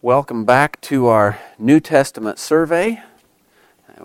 [0.00, 3.02] Welcome back to our New Testament survey.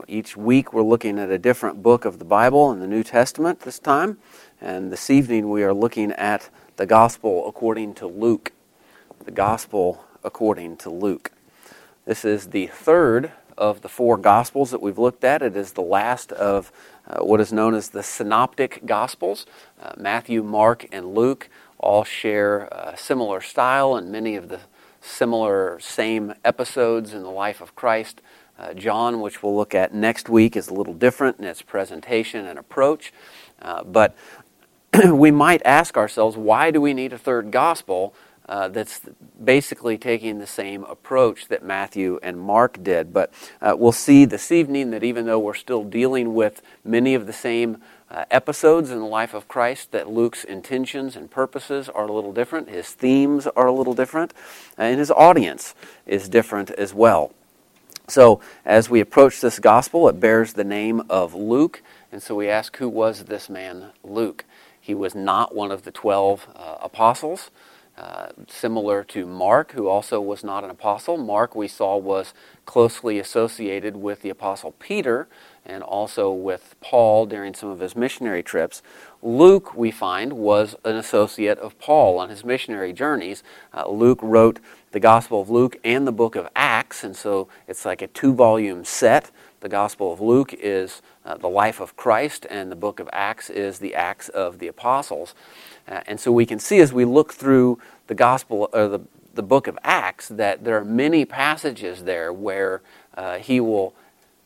[0.08, 3.60] Each week we're looking at a different book of the Bible in the New Testament
[3.60, 4.18] this time,
[4.60, 8.54] and this evening we are looking at the Gospel according to Luke.
[9.24, 11.32] The Gospel according to Luke.
[12.06, 15.44] This is the third of the four Gospels that we've looked at.
[15.44, 16.72] It is the last of
[17.08, 19.46] uh, what is known as the Synoptic Gospels.
[19.80, 24.62] Uh, Matthew, Mark, and Luke all share a similar style and many of the
[25.04, 28.22] similar, same episodes in the life of Christ.
[28.58, 32.46] Uh, John, which we'll look at next week, is a little different in its presentation
[32.46, 33.12] and approach.
[33.62, 34.16] Uh, but
[35.12, 38.14] we might ask ourselves, why do we need a third gospel
[38.48, 39.02] uh, that's
[39.44, 43.12] basically taking the same approach that Matthew and Mark did?
[43.12, 47.26] But uh, we'll see this evening that even though we're still dealing with many of
[47.26, 47.82] the same
[48.14, 52.32] uh, episodes in the life of Christ that Luke's intentions and purposes are a little
[52.32, 54.34] different, his themes are a little different,
[54.78, 55.74] and his audience
[56.06, 57.32] is different as well.
[58.08, 62.50] So, as we approach this gospel, it bears the name of Luke, and so we
[62.50, 64.46] ask, who was this man, Luke?
[64.80, 67.50] He was not one of the 12 uh, apostles.
[67.96, 71.16] Uh, similar to Mark, who also was not an apostle.
[71.16, 72.34] Mark, we saw, was
[72.66, 75.28] closely associated with the apostle Peter,
[75.66, 78.82] and also with Paul during some of his missionary trips.
[79.22, 83.44] Luke, we find, was an associate of Paul on his missionary journeys.
[83.74, 84.60] Uh, Luke wrote
[84.92, 88.34] the Gospel of Luke and the book of Acts, and so it's like a two
[88.34, 89.32] volume set.
[89.62, 93.50] The Gospel of Luke is uh, the life of Christ, and the book of Acts
[93.50, 95.34] is the Acts of the Apostles.
[95.88, 99.00] Uh, and so we can see as we look through the Gospel or the,
[99.34, 102.82] the book of Acts that there are many passages there where
[103.16, 103.96] uh, he will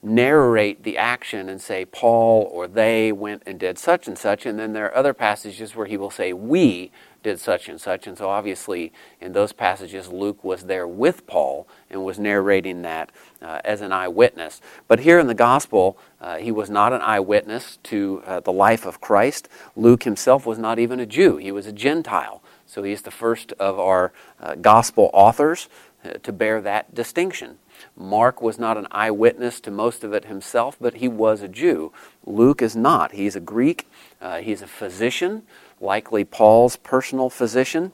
[0.04, 4.60] narrate the action and say Paul or they went and did such and such, and
[4.60, 6.92] then there are other passages where he will say we
[7.24, 8.08] did such and such.
[8.08, 13.12] And so obviously in those passages Luke was there with Paul and was narrating that
[13.42, 14.62] uh, as an eyewitness.
[14.88, 18.86] But here in the gospel, uh, he was not an eyewitness to uh, the life
[18.86, 19.50] of Christ.
[19.76, 22.42] Luke himself was not even a Jew, he was a Gentile.
[22.66, 25.70] So he is the first of our uh, gospel authors
[26.04, 27.58] uh, to bear that distinction.
[27.96, 31.92] Mark was not an eyewitness to most of it himself, but he was a Jew.
[32.26, 33.14] Luke is not.
[33.14, 33.88] He's a Greek.
[34.22, 35.44] Uh, he's a physician,
[35.80, 37.92] likely Paul's personal physician.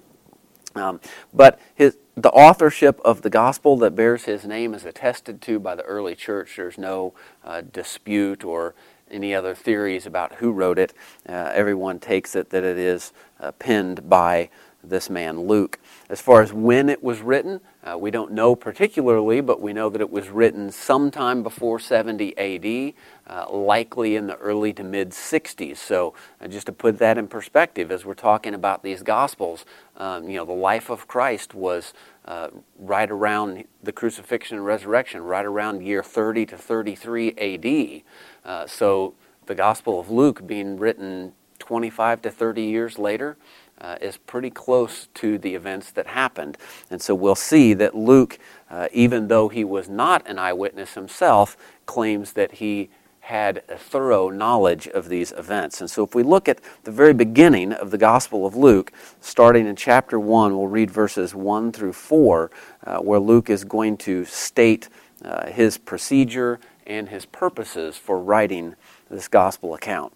[0.75, 0.99] Um,
[1.33, 5.75] but his, the authorship of the gospel that bears his name is attested to by
[5.75, 6.55] the early church.
[6.57, 7.13] There's no
[7.44, 8.73] uh, dispute or
[9.11, 10.94] any other theories about who wrote it.
[11.27, 14.50] Uh, everyone takes it that it is uh, penned by
[14.83, 15.79] this man Luke.
[16.09, 19.89] As far as when it was written, uh, we don't know particularly, but we know
[19.89, 22.94] that it was written sometime before 70 AD,
[23.27, 25.77] uh, likely in the early to mid 60s.
[25.77, 29.66] So, uh, just to put that in perspective, as we're talking about these Gospels,
[29.97, 31.94] um, you know, the life of Christ was
[32.25, 38.50] uh, right around the crucifixion and resurrection, right around year 30 to 33 AD.
[38.50, 39.15] Uh, so,
[39.45, 43.38] the Gospel of Luke being written 25 to 30 years later
[43.83, 46.57] uh, is pretty close to the events that happened.
[46.89, 48.39] And so we'll see that Luke,
[48.69, 52.89] uh, even though he was not an eyewitness himself, claims that he
[53.19, 55.79] had a thorough knowledge of these events.
[55.79, 59.66] And so if we look at the very beginning of the Gospel of Luke, starting
[59.66, 62.51] in chapter 1, we'll read verses 1 through 4,
[62.85, 64.89] uh, where Luke is going to state
[65.23, 68.75] uh, his procedure and his purposes for writing
[69.09, 70.11] this Gospel account.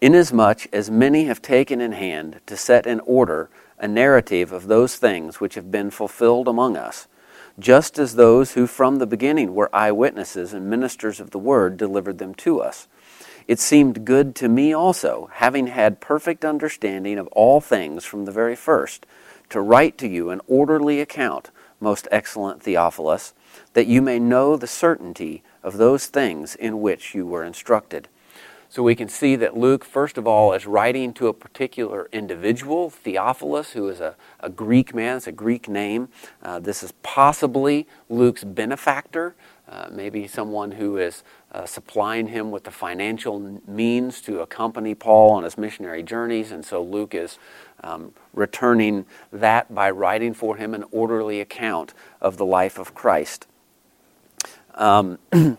[0.00, 3.50] Inasmuch as many have taken in hand to set in order
[3.80, 7.08] a narrative of those things which have been fulfilled among us,
[7.58, 12.18] just as those who from the beginning were eyewitnesses and ministers of the word delivered
[12.18, 12.86] them to us.
[13.48, 18.30] It seemed good to me also, having had perfect understanding of all things from the
[18.30, 19.04] very first,
[19.50, 21.50] to write to you an orderly account,
[21.80, 23.34] most excellent Theophilus,
[23.72, 28.08] that you may know the certainty of those things in which you were instructed
[28.70, 32.90] so we can see that Luke, first of all, is writing to a particular individual,
[32.90, 36.08] Theophilus, who is a, a Greek man, it's a Greek name.
[36.42, 39.34] Uh, this is possibly Luke's benefactor,
[39.70, 41.22] uh, maybe someone who is
[41.52, 46.52] uh, supplying him with the financial means to accompany Paul on his missionary journeys.
[46.52, 47.38] And so Luke is
[47.82, 53.46] um, returning that by writing for him an orderly account of the life of Christ.
[54.74, 55.18] Um,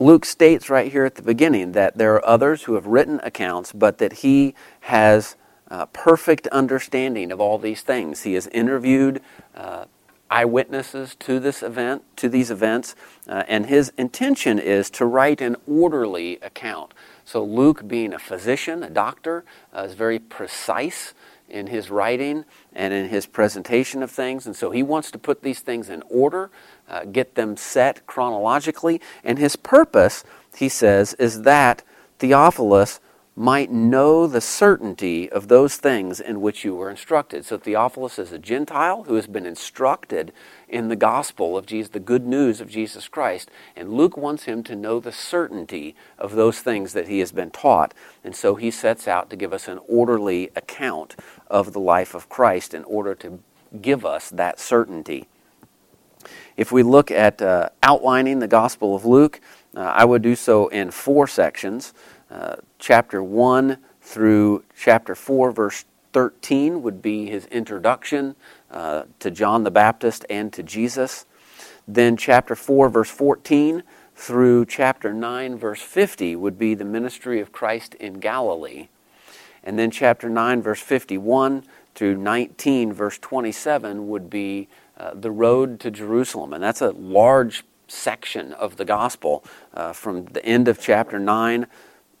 [0.00, 3.70] Luke states right here at the beginning that there are others who have written accounts,
[3.70, 5.36] but that he has
[5.70, 8.22] uh, perfect understanding of all these things.
[8.22, 9.20] He has interviewed
[9.54, 9.84] uh,
[10.30, 12.94] eyewitnesses to this event, to these events,
[13.28, 16.94] uh, and his intention is to write an orderly account.
[17.26, 19.44] So Luke, being a physician, a doctor,
[19.76, 21.12] uh, is very precise
[21.50, 24.46] in his writing and in his presentation of things.
[24.46, 26.50] And so he wants to put these things in order,
[26.88, 29.00] uh, get them set chronologically.
[29.24, 30.24] And his purpose,
[30.54, 31.82] he says, is that
[32.18, 33.00] Theophilus
[33.36, 37.44] might know the certainty of those things in which you were instructed.
[37.44, 40.32] So Theophilus is a Gentile who has been instructed
[40.70, 43.50] in the gospel of Jesus, the good news of Jesus Christ.
[43.76, 47.50] And Luke wants him to know the certainty of those things that he has been
[47.50, 47.92] taught.
[48.24, 51.16] And so he sets out to give us an orderly account
[51.48, 53.40] of the life of Christ in order to
[53.82, 55.26] give us that certainty.
[56.56, 59.40] If we look at uh, outlining the Gospel of Luke,
[59.74, 61.94] uh, I would do so in four sections.
[62.30, 68.34] Uh, chapter 1 through chapter 4, verse 13 would be his introduction
[68.70, 71.26] uh, to John the Baptist and to Jesus.
[71.86, 73.82] Then chapter 4, verse 14
[74.14, 78.88] through chapter 9, verse 50 would be the ministry of Christ in Galilee.
[79.64, 81.64] And then chapter 9, verse 51
[81.94, 86.52] through 19, verse 27 would be uh, the road to Jerusalem.
[86.52, 89.44] And that's a large section of the gospel
[89.74, 91.66] uh, from the end of chapter 9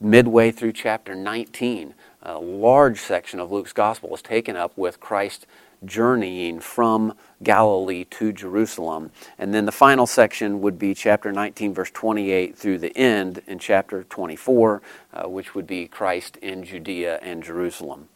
[0.00, 5.46] midway through chapter 19, a large section of Luke's gospel is taken up with Christ
[5.84, 9.10] journeying from Galilee to Jerusalem.
[9.38, 13.58] And then the final section would be chapter 19, verse 28 through the end in
[13.58, 14.82] chapter 24,
[15.12, 18.08] uh, which would be Christ in Judea and Jerusalem.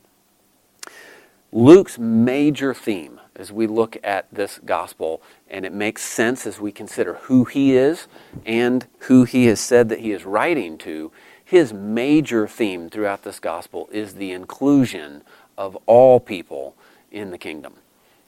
[1.52, 6.72] Luke's major theme as we look at this gospel, and it makes sense as we
[6.72, 8.08] consider who he is
[8.44, 11.12] and who he has said that he is writing to,
[11.44, 15.22] his major theme throughout this gospel is the inclusion
[15.58, 16.74] of all people
[17.10, 17.74] in the kingdom.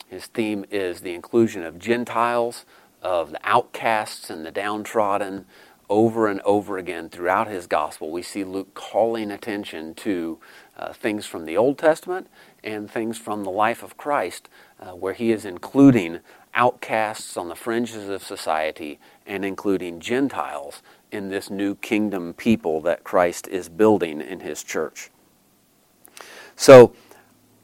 [0.07, 2.65] His theme is the inclusion of Gentiles,
[3.01, 5.45] of the outcasts and the downtrodden.
[5.89, 10.37] Over and over again throughout his gospel, we see Luke calling attention to
[10.77, 12.27] uh, things from the Old Testament
[12.61, 14.49] and things from the life of Christ,
[14.81, 16.19] uh, where he is including
[16.53, 20.81] outcasts on the fringes of society and including Gentiles
[21.11, 25.09] in this new kingdom people that Christ is building in his church.
[26.55, 26.93] So,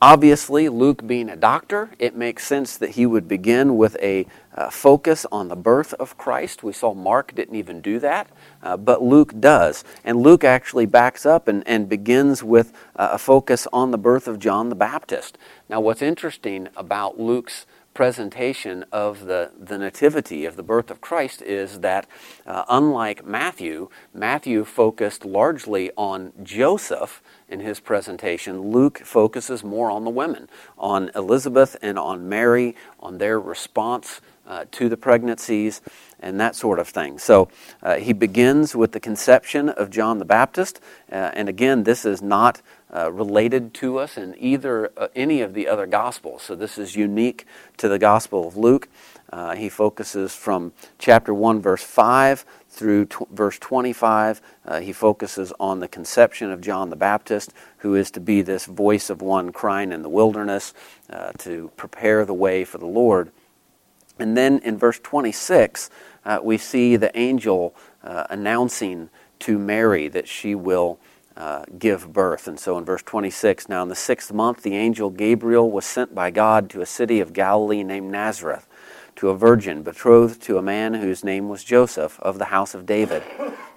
[0.02, 4.70] obviously, Luke being a doctor, it makes sense that he would begin with a uh,
[4.70, 6.62] focus on the birth of Christ.
[6.62, 8.28] We saw Mark didn't even do that,
[8.62, 9.84] uh, but Luke does.
[10.04, 14.28] And Luke actually backs up and, and begins with uh, a focus on the birth
[14.28, 15.38] of John the Baptist.
[15.70, 21.42] Now, what's interesting about Luke's presentation of the, the nativity of the birth of Christ
[21.42, 22.08] is that,
[22.46, 28.72] uh, unlike Matthew, Matthew focused largely on Joseph in his presentation.
[28.72, 34.66] Luke focuses more on the women, on Elizabeth and on Mary, on their response uh,
[34.72, 35.82] to the pregnancies
[36.20, 37.20] and that sort of thing.
[37.20, 37.50] So
[37.82, 40.80] uh, he begins with the conception of John the Baptist,
[41.12, 42.62] uh, and again, this is not
[42.96, 46.44] uh, related to us in either uh, any of the other gospels.
[46.44, 47.48] So this is unique
[47.78, 48.88] to the Gospel of Luke.
[49.32, 54.42] Uh, he focuses from chapter 1, verse 5 through t- verse 25.
[54.66, 58.66] Uh, he focuses on the conception of John the Baptist, who is to be this
[58.66, 60.76] voice of one crying in the wilderness
[61.10, 63.32] uh, to prepare the way for the Lord.
[64.20, 65.90] And then in verse 26,
[66.26, 69.10] uh, we see the angel announcing
[69.40, 71.00] to Mary that she will
[71.36, 72.48] uh, give birth.
[72.48, 76.14] And so in verse 26, now in the sixth month, the angel Gabriel was sent
[76.14, 78.68] by God to a city of Galilee named Nazareth
[79.16, 82.86] to a virgin betrothed to a man whose name was Joseph of the house of
[82.86, 83.24] David.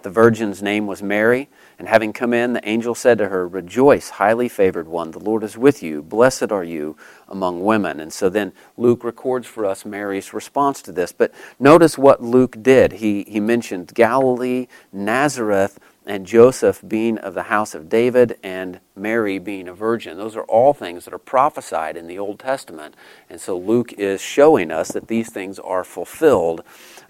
[0.03, 1.49] The virgin's name was Mary.
[1.79, 5.43] And having come in, the angel said to her, Rejoice, highly favored one, the Lord
[5.43, 6.03] is with you.
[6.03, 6.97] Blessed are you
[7.29, 8.01] among women.
[8.01, 11.13] And so then Luke records for us Mary's response to this.
[11.13, 12.93] But notice what Luke did.
[12.93, 19.39] He, he mentioned Galilee, Nazareth, and Joseph being of the house of David and Mary
[19.39, 20.17] being a virgin.
[20.17, 22.95] Those are all things that are prophesied in the Old Testament.
[23.29, 26.63] And so Luke is showing us that these things are fulfilled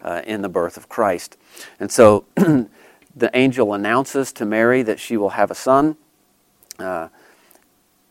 [0.02, 1.36] uh, in the birth of Christ.
[1.78, 5.96] And so the angel announces to Mary that she will have a son.
[6.78, 7.08] Uh,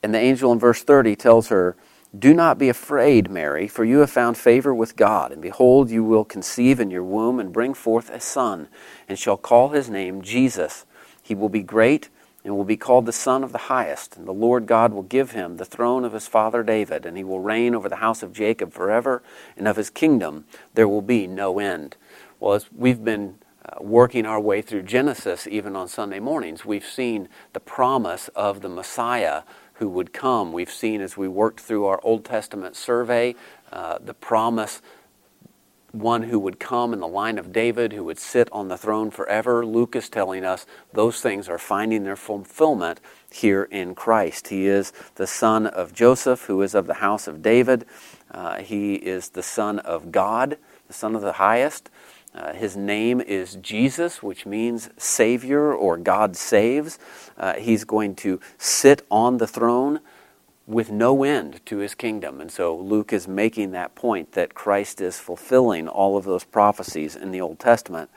[0.03, 1.75] and the angel in verse 30 tells her,
[2.19, 5.31] do not be afraid, Mary, for you have found favor with God.
[5.31, 8.67] And behold, you will conceive in your womb and bring forth a son,
[9.07, 10.85] and shall call his name Jesus.
[11.21, 12.09] He will be great
[12.43, 14.15] and will be called the Son of the Highest.
[14.15, 17.23] And the Lord God will give him the throne of his father David, and he
[17.23, 19.23] will reign over the house of Jacob forever,
[19.57, 20.45] and of his kingdom
[20.75, 21.97] there will be no end.
[22.39, 26.85] Well, as we've been uh, working our way through Genesis, even on Sunday mornings, we've
[26.85, 29.41] seen the promise of the Messiah
[29.75, 30.51] who would come.
[30.51, 33.35] We've seen as we worked through our Old Testament survey
[33.71, 34.81] uh, the promise
[35.95, 39.09] one who would come in the line of David, who would sit on the throne
[39.11, 39.65] forever.
[39.65, 42.99] Luke is telling us those things are finding their fulfillment
[43.31, 44.49] here in Christ.
[44.49, 47.85] He is the son of Joseph, who is of the house of David.
[48.29, 51.89] Uh, he is the son of God, the son of the highest.
[52.35, 56.99] Uh, his name is Jesus, which means Savior or God saves.
[57.37, 60.01] Uh, he's going to sit on the throne
[60.67, 62.41] with no end to his kingdom.
[62.41, 67.15] And so Luke is making that point that Christ is fulfilling all of those prophecies
[67.15, 68.09] in the Old Testament.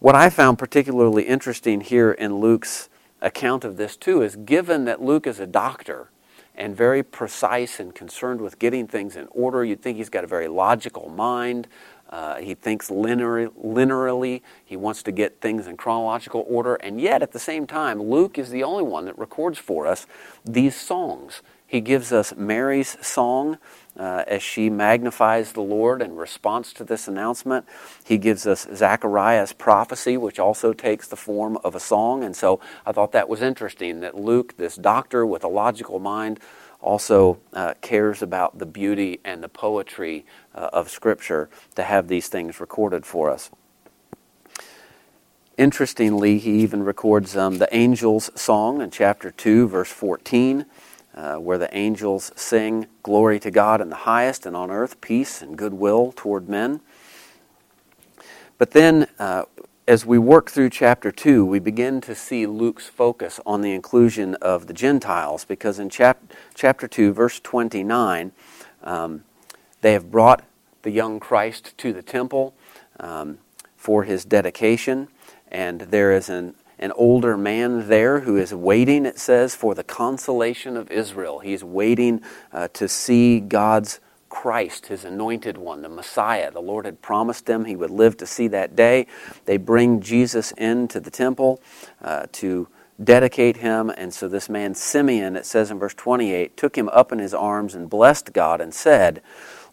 [0.00, 2.88] What I found particularly interesting here in Luke's
[3.20, 6.10] account of this, too, is given that Luke is a doctor
[6.56, 10.26] and very precise and concerned with getting things in order, you'd think he's got a
[10.26, 11.68] very logical mind.
[12.10, 14.42] Uh, he thinks linear, linearly.
[14.64, 16.76] He wants to get things in chronological order.
[16.76, 20.06] And yet, at the same time, Luke is the only one that records for us
[20.44, 21.42] these songs.
[21.66, 23.58] He gives us Mary's song
[23.98, 27.66] uh, as she magnifies the Lord in response to this announcement.
[28.04, 32.22] He gives us Zechariah's prophecy, which also takes the form of a song.
[32.22, 36.38] And so I thought that was interesting that Luke, this doctor with a logical mind,
[36.80, 42.28] also uh, cares about the beauty and the poetry uh, of Scripture to have these
[42.28, 43.50] things recorded for us.
[45.56, 50.66] Interestingly, he even records um, the angels' song in chapter 2, verse 14,
[51.14, 55.40] uh, where the angels sing, Glory to God in the highest, and on earth peace
[55.40, 56.80] and goodwill toward men.
[58.58, 59.44] But then uh,
[59.88, 64.34] as we work through chapter 2, we begin to see Luke's focus on the inclusion
[64.36, 68.32] of the Gentiles because in chap- chapter 2, verse 29,
[68.82, 69.22] um,
[69.82, 70.42] they have brought
[70.82, 72.52] the young Christ to the temple
[72.98, 73.38] um,
[73.76, 75.06] for his dedication,
[75.52, 79.84] and there is an, an older man there who is waiting, it says, for the
[79.84, 81.38] consolation of Israel.
[81.38, 84.00] He's waiting uh, to see God's
[84.36, 86.50] Christ, his anointed one, the Messiah.
[86.50, 89.06] The Lord had promised them he would live to see that day.
[89.46, 91.58] They bring Jesus into the temple
[92.02, 92.68] uh, to
[93.02, 93.88] dedicate him.
[93.88, 97.32] And so this man, Simeon, it says in verse 28, took him up in his
[97.32, 99.22] arms and blessed God and said,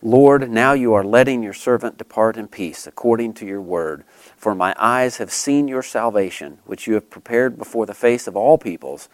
[0.01, 4.05] Lord, now you are letting your servant depart in peace, according to your word.
[4.37, 8.37] For my eyes have seen your salvation, which you have prepared before the face of
[8.37, 9.09] all peoples,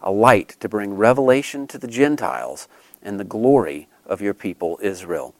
[0.00, 2.68] a light to bring revelation to the Gentiles
[3.02, 5.34] and the glory of your people Israel.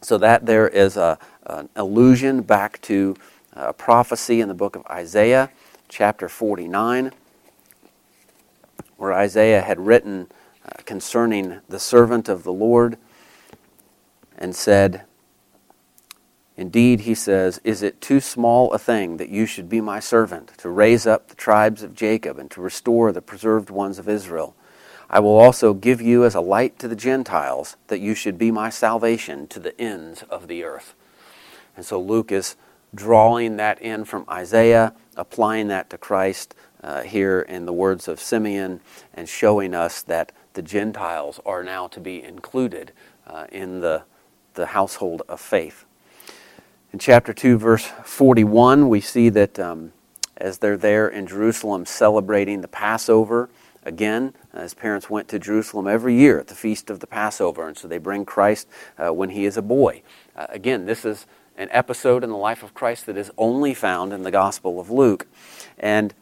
[0.00, 3.16] So that there is a, an allusion back to
[3.52, 5.50] a prophecy in the book of Isaiah,
[5.88, 7.12] chapter 49,
[8.96, 10.28] where Isaiah had written
[10.64, 12.96] uh, concerning the servant of the Lord
[14.38, 15.02] and said,
[16.56, 20.52] Indeed, he says, is it too small a thing that you should be my servant,
[20.58, 24.54] to raise up the tribes of Jacob and to restore the preserved ones of Israel?
[25.10, 28.52] I will also give you as a light to the Gentiles, that you should be
[28.52, 30.94] my salvation to the ends of the earth.
[31.76, 32.54] And so Luke is
[32.94, 38.20] drawing that in from Isaiah, applying that to Christ uh, here in the words of
[38.20, 38.80] Simeon,
[39.12, 42.92] and showing us that the Gentiles are now to be included
[43.26, 44.04] uh, in the,
[44.54, 45.84] the household of faith.
[46.92, 49.92] In chapter 2, verse 41, we see that um,
[50.36, 53.50] as they're there in Jerusalem celebrating the Passover,
[53.84, 57.66] again, uh, his parents went to Jerusalem every year at the feast of the Passover,
[57.66, 58.68] and so they bring Christ
[58.98, 60.02] uh, when he is a boy.
[60.36, 64.12] Uh, again, this is an episode in the life of Christ that is only found
[64.12, 65.26] in the Gospel of Luke.
[65.78, 66.14] And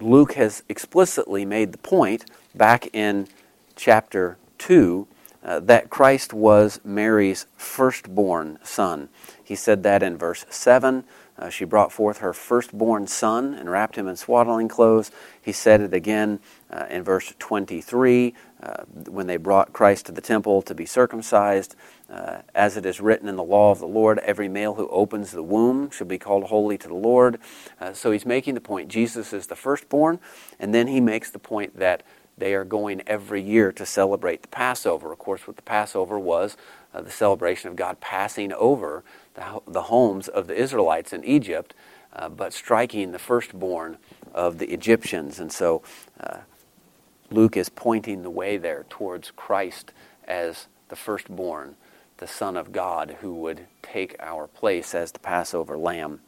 [0.00, 2.24] Luke has explicitly made the point
[2.54, 3.28] back in
[3.76, 5.06] chapter 2
[5.44, 9.08] uh, that Christ was Mary's firstborn son.
[9.42, 11.04] He said that in verse 7.
[11.38, 15.10] Uh, she brought forth her firstborn son and wrapped him in swaddling clothes.
[15.40, 16.40] He said it again
[16.70, 21.76] uh, in verse 23 uh, when they brought Christ to the temple to be circumcised.
[22.08, 25.32] Uh, as it is written in the law of the Lord, every male who opens
[25.32, 27.40] the womb shall be called holy to the Lord.
[27.80, 30.20] Uh, so he's making the point Jesus is the firstborn,
[30.60, 32.04] and then he makes the point that
[32.38, 35.12] they are going every year to celebrate the Passover.
[35.12, 36.56] Of course, what the Passover was
[36.92, 41.74] uh, the celebration of God passing over the, the homes of the Israelites in Egypt,
[42.12, 43.98] uh, but striking the firstborn
[44.34, 45.38] of the Egyptians.
[45.38, 45.82] And so
[46.20, 46.38] uh,
[47.30, 49.92] Luke is pointing the way there towards Christ
[50.26, 51.76] as the firstborn,
[52.18, 56.20] the Son of God, who would take our place as the Passover lamb.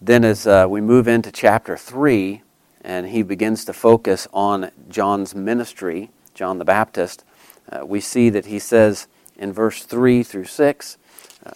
[0.00, 2.42] Then, as uh, we move into chapter 3,
[2.82, 7.24] and he begins to focus on John's ministry, John the Baptist,
[7.70, 9.06] uh, we see that he says,
[9.36, 10.98] in verse 3 through 6.
[11.44, 11.50] Uh,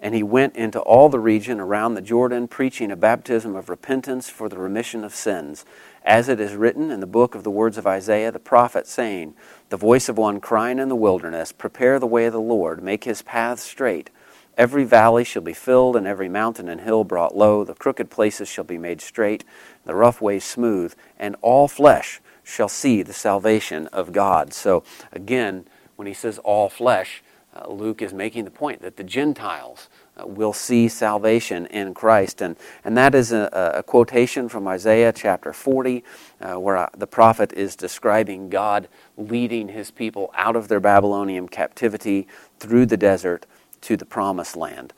[0.00, 4.28] and he went into all the region around the Jordan, preaching a baptism of repentance
[4.28, 5.64] for the remission of sins.
[6.04, 9.34] as it is written in the book of the words of Isaiah the prophet, saying,
[9.68, 13.04] The voice of one crying in the wilderness, Prepare the way of the Lord, make
[13.04, 14.10] his paths straight.
[14.58, 17.64] Every valley shall be filled, and every mountain and hill brought low.
[17.64, 19.44] The crooked places shall be made straight,
[19.84, 24.52] the rough ways smooth, and all flesh shall see the salvation of God.
[24.52, 27.22] So, again, when he says all flesh,
[27.54, 32.40] uh, Luke is making the point that the Gentiles uh, will see salvation in Christ.
[32.40, 36.02] And, and that is a, a quotation from Isaiah chapter 40,
[36.40, 41.48] uh, where uh, the prophet is describing God leading his people out of their Babylonian
[41.48, 42.26] captivity
[42.58, 43.44] through the desert
[43.82, 44.94] to the promised land.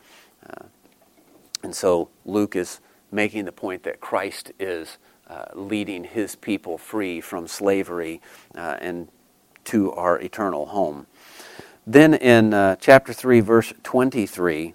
[0.48, 0.66] Uh,
[1.62, 2.80] and so Luke is
[3.10, 8.20] making the point that Christ is uh, leading his people free from slavery
[8.54, 9.08] uh, and
[9.64, 11.06] to our eternal home.
[11.86, 14.74] Then in uh, chapter 3, verse 23,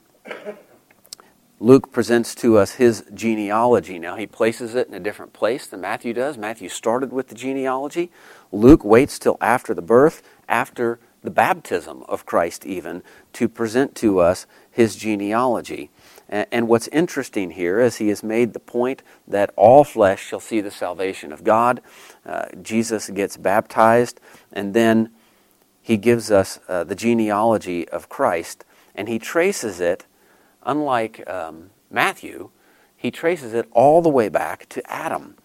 [1.61, 3.99] Luke presents to us his genealogy.
[3.99, 6.37] Now, he places it in a different place than Matthew does.
[6.37, 8.11] Matthew started with the genealogy.
[8.51, 14.19] Luke waits till after the birth, after the baptism of Christ, even, to present to
[14.19, 15.89] us his genealogy.
[16.29, 20.61] And what's interesting here is he has made the point that all flesh shall see
[20.61, 21.81] the salvation of God.
[22.23, 24.19] Uh, Jesus gets baptized,
[24.53, 25.09] and then
[25.81, 30.05] he gives us uh, the genealogy of Christ, and he traces it,
[30.63, 32.51] unlike um, Matthew,
[32.95, 35.35] he traces it all the way back to Adam.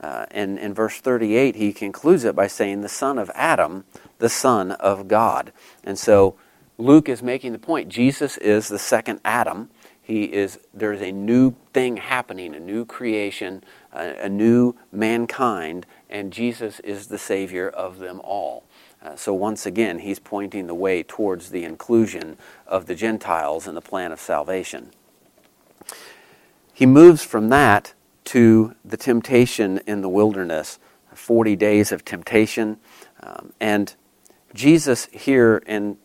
[0.00, 3.84] Uh, and in verse 38, he concludes it by saying, The son of Adam,
[4.18, 5.52] the son of God.
[5.84, 6.34] And so
[6.78, 9.70] Luke is making the point Jesus is the second Adam.
[10.02, 16.32] He is, there's a new thing happening, a new creation, a, a new mankind, and
[16.32, 18.64] Jesus is the Savior of them all.
[19.02, 23.74] Uh, so once again, he's pointing the way towards the inclusion of the Gentiles in
[23.74, 24.90] the plan of salvation.
[26.72, 27.94] He moves from that
[28.24, 30.78] to the temptation in the wilderness
[31.14, 32.78] 40 days of temptation.
[33.22, 33.94] Um, and
[34.54, 35.98] Jesus, here in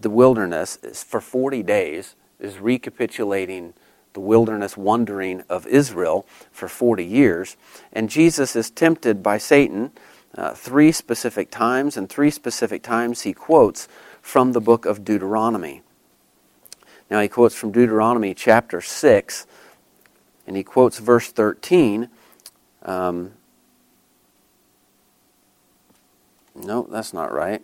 [0.00, 3.74] the wilderness, is for 40 days, is recapitulating
[4.12, 7.56] the wilderness wandering of Israel for 40 years.
[7.92, 9.92] And Jesus is tempted by Satan
[10.36, 13.88] uh, three specific times, and three specific times he quotes
[14.20, 15.82] from the book of Deuteronomy.
[17.10, 19.46] Now, he quotes from Deuteronomy chapter 6,
[20.46, 22.08] and he quotes verse 13.
[22.82, 23.32] Um,
[26.54, 27.62] no, that's not right.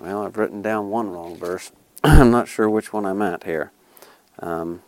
[0.00, 1.72] Well, I've written down one wrong verse.
[2.04, 3.70] I'm not sure which one I'm at here.
[4.38, 4.80] Um,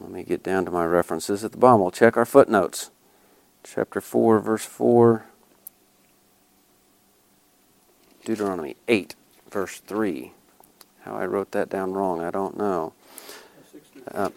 [0.00, 1.80] let me get down to my references at the bottom.
[1.80, 2.92] We'll check our footnotes.
[3.64, 5.26] Chapter 4, verse 4.
[8.24, 9.16] Deuteronomy 8,
[9.50, 10.32] verse 3.
[11.00, 12.92] How I wrote that down wrong, I don't know.
[14.12, 14.30] Uh,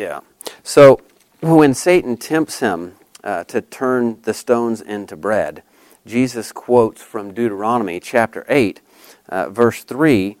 [0.00, 0.20] yeah.
[0.62, 1.00] So
[1.40, 5.62] when Satan tempts him uh, to turn the stones into bread,
[6.06, 8.80] Jesus quotes from Deuteronomy chapter 8,
[9.28, 10.38] uh, verse 3,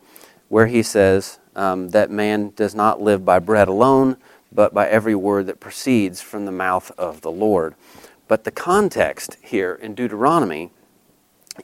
[0.48, 4.16] where he says um, that man does not live by bread alone,
[4.50, 7.74] but by every word that proceeds from the mouth of the Lord.
[8.28, 10.70] But the context here in Deuteronomy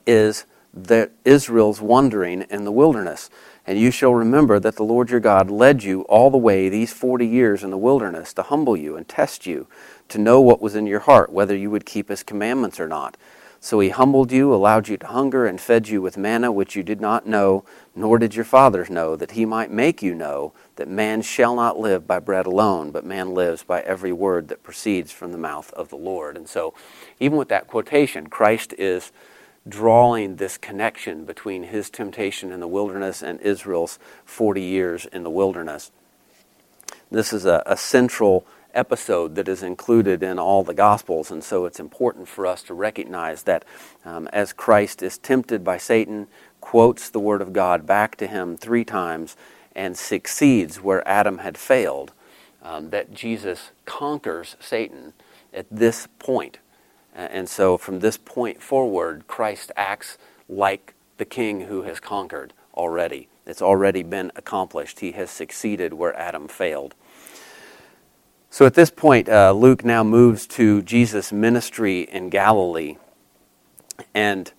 [0.07, 3.31] is that Israel's wandering in the wilderness.
[3.67, 6.93] And you shall remember that the Lord your God led you all the way these
[6.93, 9.67] forty years in the wilderness to humble you and test you,
[10.09, 13.17] to know what was in your heart, whether you would keep his commandments or not.
[13.59, 16.85] So he humbled you, allowed you to hunger, and fed you with manna which you
[16.85, 17.65] did not know,
[17.97, 21.77] nor did your fathers know, that he might make you know that man shall not
[21.77, 25.73] live by bread alone, but man lives by every word that proceeds from the mouth
[25.73, 26.37] of the Lord.
[26.37, 26.75] And so,
[27.19, 29.11] even with that quotation, Christ is
[29.69, 35.31] drawing this connection between his temptation in the wilderness and Israel's 40 years in the
[35.31, 35.91] wilderness.
[37.11, 41.65] This is a, a, central episode that is included in all the Gospels, and so
[41.65, 43.65] it's important for us to recognize that
[44.05, 46.27] um, as Christ is tempted by Satan,
[46.61, 49.37] quotes the Word of God back to him three times,
[49.75, 52.13] and succeeds where Adam had failed,
[52.63, 55.13] um, that Jesus conquers Satan
[55.55, 56.59] at this point
[57.17, 63.29] and so from this point forward, Christ acts like the king who has conquered already.
[63.47, 65.01] It's already been accomplished.
[65.01, 66.95] He has succeeded where Adam failed.
[68.51, 72.97] So at this point, uh, Luke now moves to Jesus' ministry in Galilee.
[74.15, 74.53] And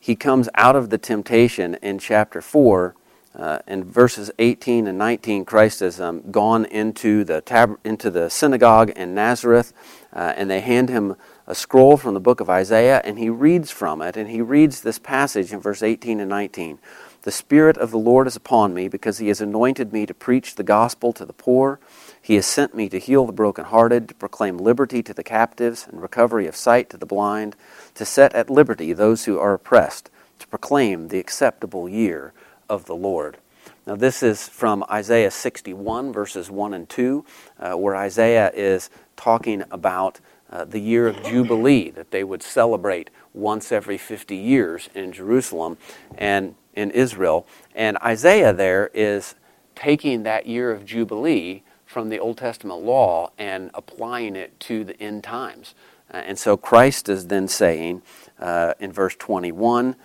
[0.00, 2.94] he comes out of the temptation in chapter 4
[3.36, 8.30] uh, in verses 18 and 19, Christ has um, gone into the, tab- into the
[8.30, 9.72] synagogue in Nazareth,
[10.12, 13.70] uh, and they hand him a scroll from the book of Isaiah, and he reads
[13.70, 16.78] from it, and he reads this passage in verse 18 and 19.
[17.22, 20.54] The Spirit of the Lord is upon me, because he has anointed me to preach
[20.54, 21.80] the gospel to the poor.
[22.20, 26.00] He has sent me to heal the brokenhearted, to proclaim liberty to the captives, and
[26.00, 27.56] recovery of sight to the blind,
[27.94, 32.32] to set at liberty those who are oppressed, to proclaim the acceptable year
[32.68, 33.38] of the Lord.
[33.86, 37.24] Now, this is from Isaiah 61, verses 1 and 2,
[37.58, 40.20] uh, where Isaiah is talking about
[40.54, 45.76] uh, the year of Jubilee that they would celebrate once every 50 years in Jerusalem
[46.16, 47.44] and in Israel.
[47.74, 49.34] And Isaiah there is
[49.74, 54.98] taking that year of Jubilee from the Old Testament law and applying it to the
[55.00, 55.74] end times.
[56.12, 58.02] Uh, and so Christ is then saying
[58.38, 59.96] uh, in verse 21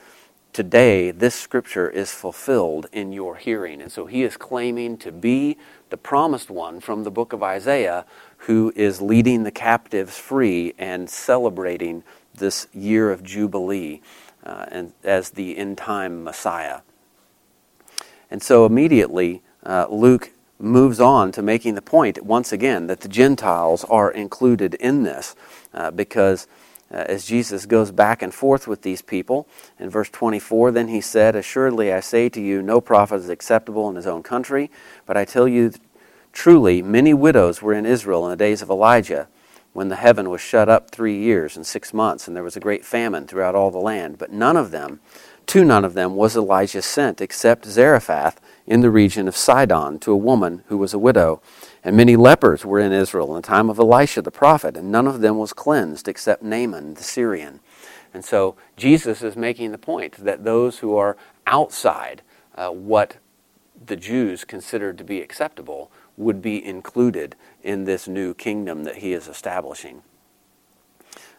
[0.52, 3.82] today this scripture is fulfilled in your hearing.
[3.82, 5.58] And so he is claiming to be
[5.90, 8.06] the promised one from the book of Isaiah
[8.40, 14.02] who is leading the captives free and celebrating this year of Jubilee
[14.44, 16.82] uh, and, as the end time Messiah.
[18.32, 23.08] And so immediately, uh, Luke moves on to making the point once again that the
[23.08, 25.36] Gentiles are included in this
[25.74, 26.48] uh, because
[26.92, 29.48] uh, as Jesus goes back and forth with these people.
[29.80, 33.90] In verse 24, then he said, Assuredly I say to you, no prophet is acceptable
[33.90, 34.72] in his own country,
[35.06, 35.72] but I tell you
[36.32, 39.28] truly, many widows were in Israel in the days of Elijah,
[39.74, 42.62] when the heaven was shut up three years and six months, and there was a
[42.62, 44.18] great famine throughout all the land.
[44.18, 45.00] But none of them,
[45.48, 50.12] to none of them, was Elijah sent, except Zarephath in the region of Sidon, to
[50.12, 51.42] a woman who was a widow.
[51.84, 55.08] And many lepers were in Israel in the time of Elisha the prophet, and none
[55.08, 57.60] of them was cleansed except Naaman the Syrian.
[58.14, 61.16] And so Jesus is making the point that those who are
[61.46, 62.22] outside
[62.56, 63.18] uh, what
[63.86, 69.14] the Jews considered to be acceptable would be included in this new kingdom that he
[69.14, 70.04] is establishing.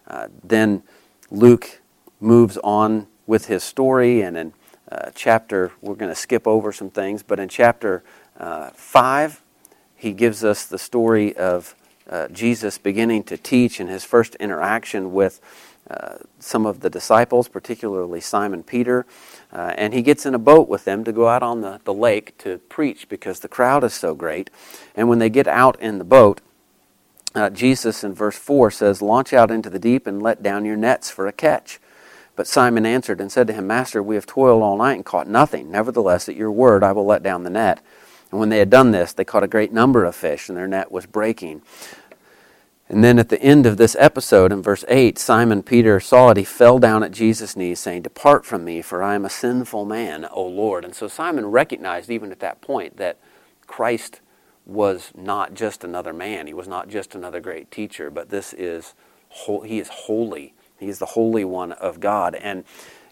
[0.06, 0.82] Uh, then
[1.30, 1.80] Luke
[2.18, 4.52] moves on with his story, and in
[4.90, 8.02] uh, chapter, we're going to skip over some things, but in chapter
[8.38, 9.42] uh, 5,
[9.94, 11.76] he gives us the story of
[12.08, 15.40] uh, Jesus beginning to teach and his first interaction with
[15.90, 19.06] uh, some of the disciples, particularly Simon Peter.
[19.52, 21.94] Uh, and he gets in a boat with them to go out on the, the
[21.94, 24.50] lake to preach because the crowd is so great.
[24.94, 26.40] And when they get out in the boat,
[27.34, 30.76] uh, Jesus in verse 4 says, Launch out into the deep and let down your
[30.76, 31.80] nets for a catch.
[32.36, 35.28] But Simon answered and said to him, Master, we have toiled all night and caught
[35.28, 35.70] nothing.
[35.70, 37.80] Nevertheless, at your word I will let down the net.
[38.30, 40.68] And when they had done this, they caught a great number of fish, and their
[40.68, 41.62] net was breaking.
[42.90, 46.36] And then at the end of this episode, in verse 8, Simon Peter saw it.
[46.36, 49.84] He fell down at Jesus' knees, saying, Depart from me, for I am a sinful
[49.84, 50.84] man, O Lord.
[50.84, 53.16] And so Simon recognized, even at that point, that
[53.68, 54.20] Christ
[54.66, 56.48] was not just another man.
[56.48, 58.94] He was not just another great teacher, but this is,
[59.64, 60.52] he is holy.
[60.80, 62.34] He is the Holy One of God.
[62.34, 62.64] And,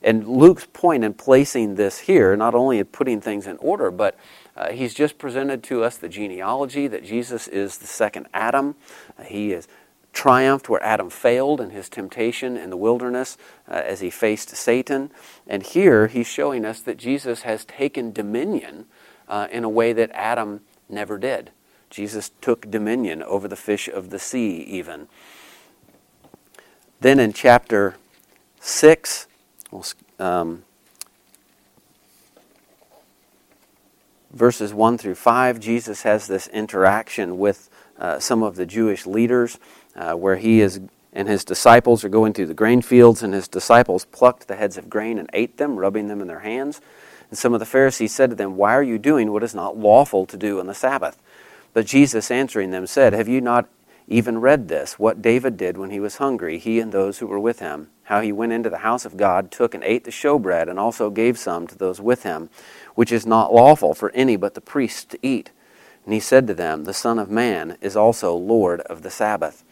[0.02, 4.18] and Luke's point in placing this here, not only in putting things in order, but
[4.58, 8.74] uh, he's just presented to us the genealogy that Jesus is the second Adam.
[9.16, 9.68] Uh, he is
[10.12, 13.38] triumphed where Adam failed in his temptation in the wilderness
[13.70, 15.12] uh, as he faced Satan.
[15.46, 18.86] And here he's showing us that Jesus has taken dominion
[19.28, 21.52] uh, in a way that Adam never did.
[21.88, 25.06] Jesus took dominion over the fish of the sea, even.
[27.00, 27.94] Then in chapter
[28.58, 29.28] 6,
[30.18, 30.64] um,
[34.32, 39.58] verses 1 through 5, Jesus has this interaction with uh, some of the Jewish leaders
[39.96, 40.80] uh, where he is
[41.12, 44.76] and his disciples are going through the grain fields, and his disciples plucked the heads
[44.76, 46.80] of grain and ate them, rubbing them in their hands.
[47.30, 49.76] And some of the Pharisees said to them, Why are you doing what is not
[49.76, 51.18] lawful to do on the Sabbath?
[51.72, 53.68] But Jesus answering them said, Have you not
[54.06, 57.38] even read this, what David did when he was hungry, he and those who were
[57.38, 60.68] with him, how he went into the house of God, took and ate the showbread,
[60.70, 62.48] and also gave some to those with him,
[62.94, 65.50] which is not lawful for any but the priests to eat.
[66.06, 69.62] And he said to them, The Son of Man is also Lord of the Sabbath.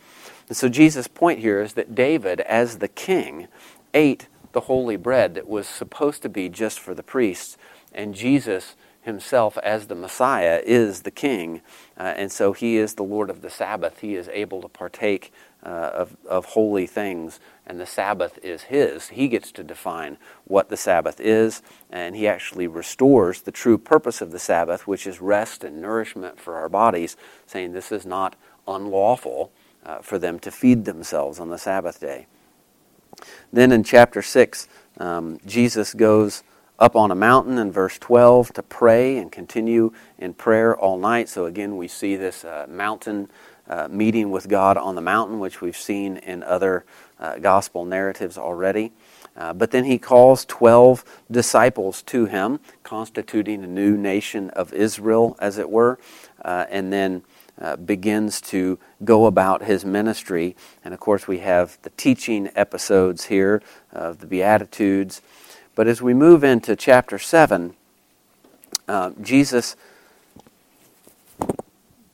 [0.48, 3.48] And so Jesus' point here is that David, as the king,
[3.94, 7.56] ate the holy bread that was supposed to be just for the priests,
[7.94, 11.62] and Jesus himself as the Messiah is the king,
[11.96, 14.00] uh, and so he is the Lord of the Sabbath.
[14.00, 15.32] He is able to partake
[15.64, 19.08] uh, of, of holy things, and the Sabbath is his.
[19.08, 24.20] He gets to define what the Sabbath is, and he actually restores the true purpose
[24.20, 28.36] of the Sabbath, which is rest and nourishment for our bodies, saying this is not
[28.68, 29.50] unlawful
[29.84, 32.26] uh, for them to feed themselves on the Sabbath day.
[33.52, 36.42] Then in chapter 6, um, Jesus goes
[36.78, 41.28] up on a mountain in verse 12 to pray and continue in prayer all night.
[41.28, 43.30] So again, we see this uh, mountain
[43.68, 46.84] uh, meeting with God on the mountain, which we've seen in other
[47.18, 48.92] uh, gospel narratives already.
[49.36, 55.36] Uh, but then he calls 12 disciples to him, constituting a new nation of Israel,
[55.40, 55.98] as it were,
[56.44, 57.22] uh, and then
[57.60, 60.56] uh, begins to go about his ministry.
[60.84, 65.20] And of course, we have the teaching episodes here of the Beatitudes.
[65.74, 67.74] But as we move into chapter 7,
[68.88, 69.76] uh, Jesus,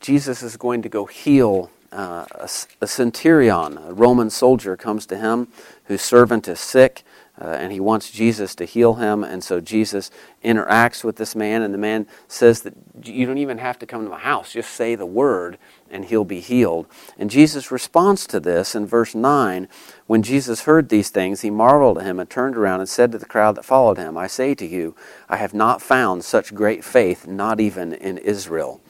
[0.02, 2.48] Jesus is going to go heal uh, a,
[2.80, 5.48] a, centurion, a Roman soldier, comes to him
[5.84, 7.04] whose servant is sick,
[7.40, 9.22] uh, and he wants Jesus to heal him.
[9.22, 10.10] And so Jesus
[10.44, 14.02] interacts with this man, and the man says that you don't even have to come
[14.04, 15.56] to my house, just say the word,
[15.88, 16.86] and he'll be healed.
[17.16, 19.68] And Jesus responds to this in verse 9
[20.08, 23.18] When Jesus heard these things, he marveled at him and turned around and said to
[23.18, 24.96] the crowd that followed him, I say to you,
[25.28, 28.81] I have not found such great faith, not even in Israel.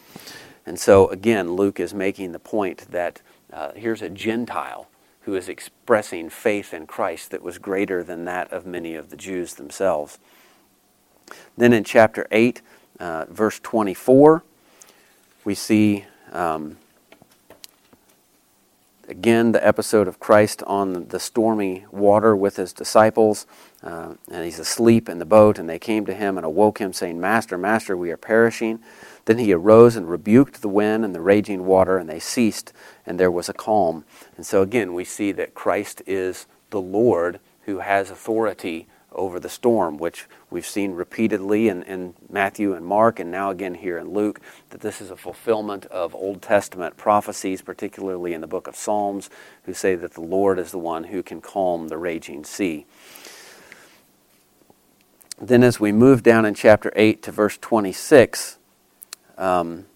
[0.65, 3.21] And so, again, Luke is making the point that
[3.53, 4.89] uh, here's a Gentile
[5.23, 9.17] who is expressing faith in Christ that was greater than that of many of the
[9.17, 10.19] Jews themselves.
[11.57, 12.61] Then in chapter 8,
[12.99, 14.43] uh, verse 24,
[15.45, 16.77] we see um,
[19.09, 23.47] again the episode of Christ on the stormy water with his disciples.
[23.83, 26.93] Uh, and he's asleep in the boat, and they came to him and awoke him,
[26.93, 28.79] saying, Master, Master, we are perishing.
[29.25, 32.73] Then he arose and rebuked the wind and the raging water, and they ceased,
[33.07, 34.05] and there was a calm.
[34.37, 39.49] And so again, we see that Christ is the Lord who has authority over the
[39.49, 44.13] storm, which we've seen repeatedly in, in, Matthew and Mark, and now again here in
[44.13, 48.75] Luke, that this is a fulfillment of Old Testament prophecies, particularly in the book of
[48.75, 49.29] Psalms,
[49.65, 52.87] who say that the Lord is the one who can calm the raging sea.
[55.41, 58.59] Then, as we move down in chapter 8 to verse 26,
[59.43, 59.87] um,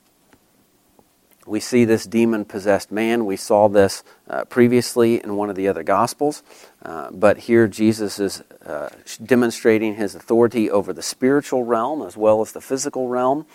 [1.47, 3.25] we see this demon possessed man.
[3.25, 6.43] We saw this uh, previously in one of the other Gospels,
[6.83, 8.89] uh, but here Jesus is uh,
[9.25, 13.47] demonstrating his authority over the spiritual realm as well as the physical realm.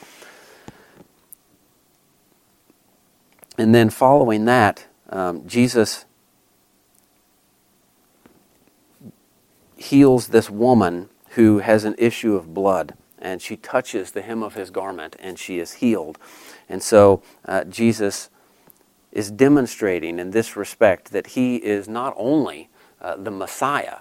[3.58, 6.06] And then following that, um, Jesus
[9.76, 14.56] heals this woman who has an issue of blood and she touches the hem of
[14.56, 16.18] his garment and she is healed.
[16.68, 18.30] And so uh, Jesus
[19.12, 22.70] is demonstrating in this respect that he is not only
[23.02, 23.98] uh, the Messiah,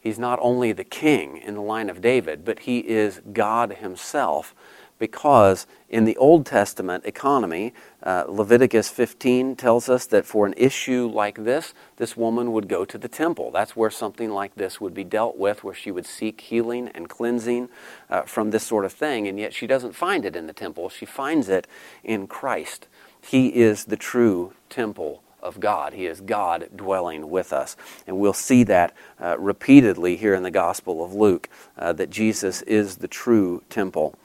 [0.00, 4.54] he's not only the king in the line of David, but he is God himself
[4.98, 11.10] because in the Old Testament economy, uh, Leviticus 15 tells us that for an issue
[11.12, 13.50] like this, this woman would go to the temple.
[13.50, 17.08] That's where something like this would be dealt with, where she would seek healing and
[17.08, 17.68] cleansing
[18.10, 19.26] uh, from this sort of thing.
[19.26, 21.66] And yet she doesn't find it in the temple, she finds it
[22.04, 22.86] in Christ.
[23.20, 25.92] He is the true temple of God.
[25.92, 27.76] He is God dwelling with us.
[28.06, 32.62] And we'll see that uh, repeatedly here in the Gospel of Luke, uh, that Jesus
[32.62, 34.16] is the true temple.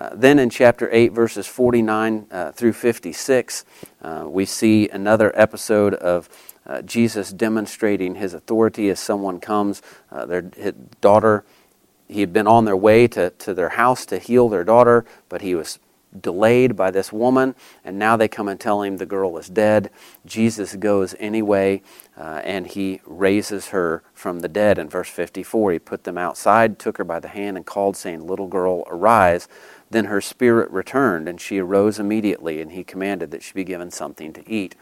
[0.00, 3.66] Uh, then in chapter 8, verses 49 uh, through 56,
[4.00, 6.26] uh, we see another episode of
[6.66, 9.82] uh, Jesus demonstrating his authority as someone comes.
[10.10, 10.42] Uh, their
[11.02, 11.44] daughter,
[12.08, 15.42] he had been on their way to, to their house to heal their daughter, but
[15.42, 15.78] he was
[16.18, 19.90] delayed by this woman, and now they come and tell him the girl is dead.
[20.26, 21.82] Jesus goes anyway,
[22.16, 24.78] uh, and he raises her from the dead.
[24.78, 28.26] In verse 54, he put them outside, took her by the hand, and called, saying,
[28.26, 29.48] Little girl, arise.
[29.90, 33.90] Then her spirit returned, and she arose immediately, and he commanded that she be given
[33.90, 34.74] something to eat.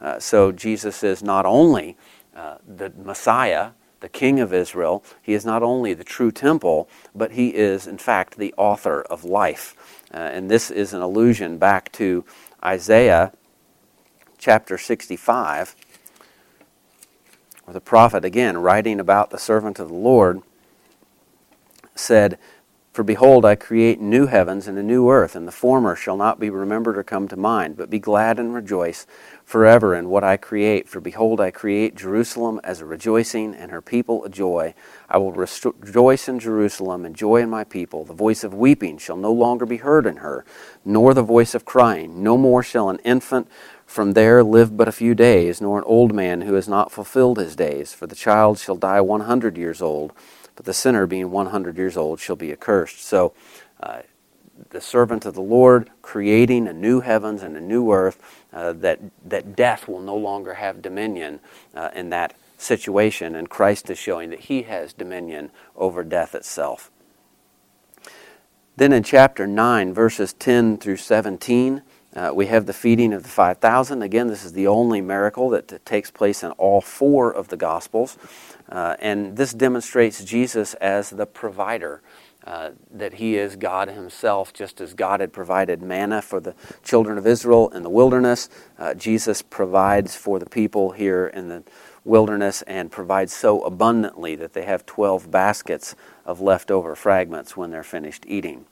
[0.00, 1.96] Uh, so Jesus is not only
[2.34, 7.32] uh, the Messiah, the King of Israel, he is not only the true temple, but
[7.32, 9.74] he is, in fact, the author of life.
[10.12, 12.24] Uh, and this is an allusion back to
[12.64, 13.32] Isaiah
[14.38, 15.74] chapter 65,
[17.64, 20.42] where the prophet, again, writing about the servant of the Lord,
[21.94, 22.38] said,
[22.96, 26.40] for behold, I create new heavens and a new earth, and the former shall not
[26.40, 29.06] be remembered or come to mind, but be glad and rejoice
[29.44, 30.88] forever in what I create.
[30.88, 34.72] For behold, I create Jerusalem as a rejoicing, and her people a joy.
[35.10, 38.06] I will rejoice in Jerusalem and joy in my people.
[38.06, 40.46] The voice of weeping shall no longer be heard in her,
[40.82, 42.22] nor the voice of crying.
[42.22, 43.46] No more shall an infant
[43.84, 47.36] from there live but a few days, nor an old man who has not fulfilled
[47.36, 47.92] his days.
[47.92, 50.14] For the child shall die one hundred years old
[50.56, 53.04] but the sinner, being 100 years old, shall be accursed.
[53.04, 53.34] So,
[53.80, 54.02] uh,
[54.70, 59.00] the servant of the Lord creating a new heavens and a new earth, uh, that,
[59.24, 61.40] that death will no longer have dominion
[61.74, 63.34] uh, in that situation.
[63.34, 66.90] And Christ is showing that he has dominion over death itself.
[68.76, 71.82] Then in chapter 9, verses 10 through 17,
[72.16, 74.02] uh, we have the feeding of the 5,000.
[74.02, 77.56] Again, this is the only miracle that, that takes place in all four of the
[77.56, 78.16] Gospels.
[78.70, 82.02] Uh, and this demonstrates Jesus as the provider.
[82.46, 87.18] Uh, that he is God himself, just as God had provided manna for the children
[87.18, 88.48] of Israel in the wilderness.
[88.78, 91.64] Uh, Jesus provides for the people here in the
[92.04, 97.82] wilderness and provides so abundantly that they have 12 baskets of leftover fragments when they're
[97.82, 98.64] finished eating.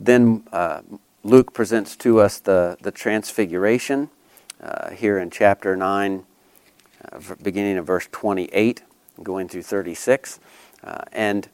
[0.00, 0.80] Then uh,
[1.26, 4.10] Luke presents to us the, the transfiguration
[4.62, 6.22] uh, here in chapter 9,
[7.10, 8.82] uh, beginning of verse 28,
[9.22, 10.38] going through 36.
[10.82, 11.48] Uh, and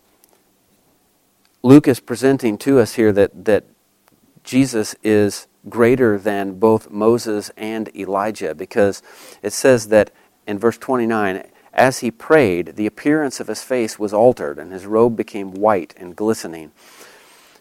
[1.62, 3.62] Luke is presenting to us here that, that
[4.42, 9.04] Jesus is greater than both Moses and Elijah because
[9.40, 10.10] it says that
[10.48, 14.86] in verse 29 as he prayed, the appearance of his face was altered, and his
[14.86, 16.72] robe became white and glistening.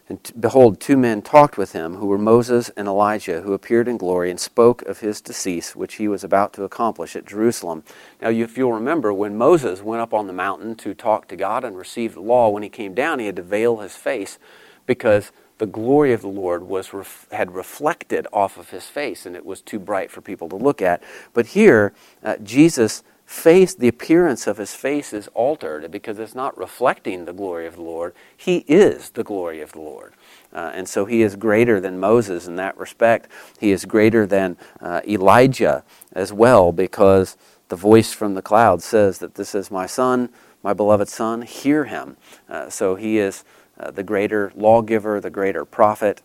[0.09, 3.87] And t- behold, two men talked with him, who were Moses and Elijah, who appeared
[3.87, 7.83] in glory and spoke of his decease, which he was about to accomplish at Jerusalem.
[8.19, 11.63] Now, if you'll remember, when Moses went up on the mountain to talk to God
[11.63, 14.39] and receive the law, when he came down, he had to veil his face
[14.87, 19.35] because the glory of the Lord was ref- had reflected off of his face, and
[19.35, 21.03] it was too bright for people to look at.
[21.33, 21.93] But here,
[22.23, 27.31] uh, Jesus' face, the appearance of his face is altered because it's not reflecting the
[27.31, 28.15] glory of the Lord.
[28.35, 30.13] He is the glory of the Lord.
[30.51, 33.29] Uh, and so he is greater than Moses in that respect.
[33.59, 37.37] He is greater than uh, Elijah as well because
[37.67, 40.29] the voice from the cloud says that this is my son,
[40.63, 42.17] my beloved son, hear him.
[42.49, 43.43] Uh, so he is
[43.79, 46.23] uh, the greater lawgiver, the greater prophet.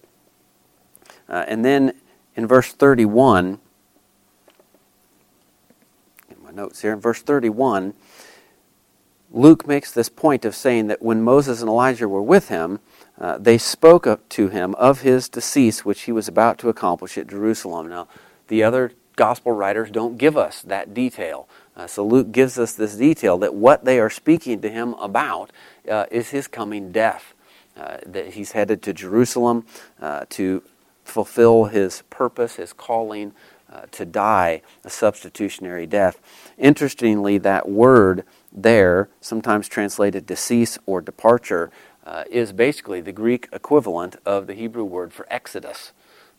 [1.29, 2.01] Uh, and then
[2.35, 3.61] in verse 31, get my
[6.55, 7.95] notes here, in verse 31,
[9.31, 12.79] Luke makes this point of saying that when Moses and Elijah were with him,
[13.21, 17.19] uh, they spoke up to him of his decease, which he was about to accomplish
[17.19, 17.89] at Jerusalem.
[17.89, 18.09] Now,
[18.49, 21.49] the other gospel writers don't give us that detail.
[21.77, 25.51] Uh, so Luke gives us this detail that what they are speaking to him about
[25.91, 27.35] uh, is his coming death
[27.77, 29.67] uh, that he's headed to Jerusalem
[30.01, 30.63] uh, to
[31.05, 33.33] fulfill his purpose, his calling,
[33.73, 36.21] uh, to die a substitutionary death.
[36.59, 41.71] Interestingly, that word there, sometimes translated decease or departure,
[42.07, 45.93] uh, is basically the Greek equivalent of the Hebrew word for exodus.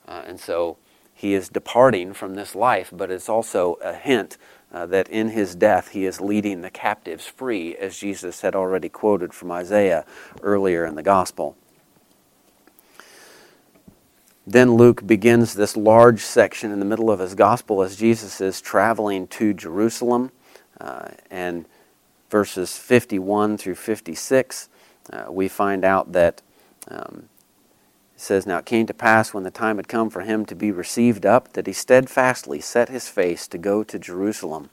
[0.07, 0.77] Uh, and so
[1.13, 4.37] he is departing from this life, but it's also a hint
[4.73, 8.89] uh, that in his death he is leading the captives free, as Jesus had already
[8.89, 10.05] quoted from Isaiah
[10.41, 11.57] earlier in the Gospel.
[14.47, 18.61] Then Luke begins this large section in the middle of his Gospel as Jesus is
[18.61, 20.31] traveling to Jerusalem.
[20.79, 21.65] Uh, and
[22.29, 24.69] verses 51 through 56,
[25.11, 26.41] uh, we find out that
[26.89, 27.29] um,
[28.15, 30.55] it says, Now it came to pass when the time had come for him to
[30.55, 34.69] be received up, that he steadfastly set his face to go to Jerusalem,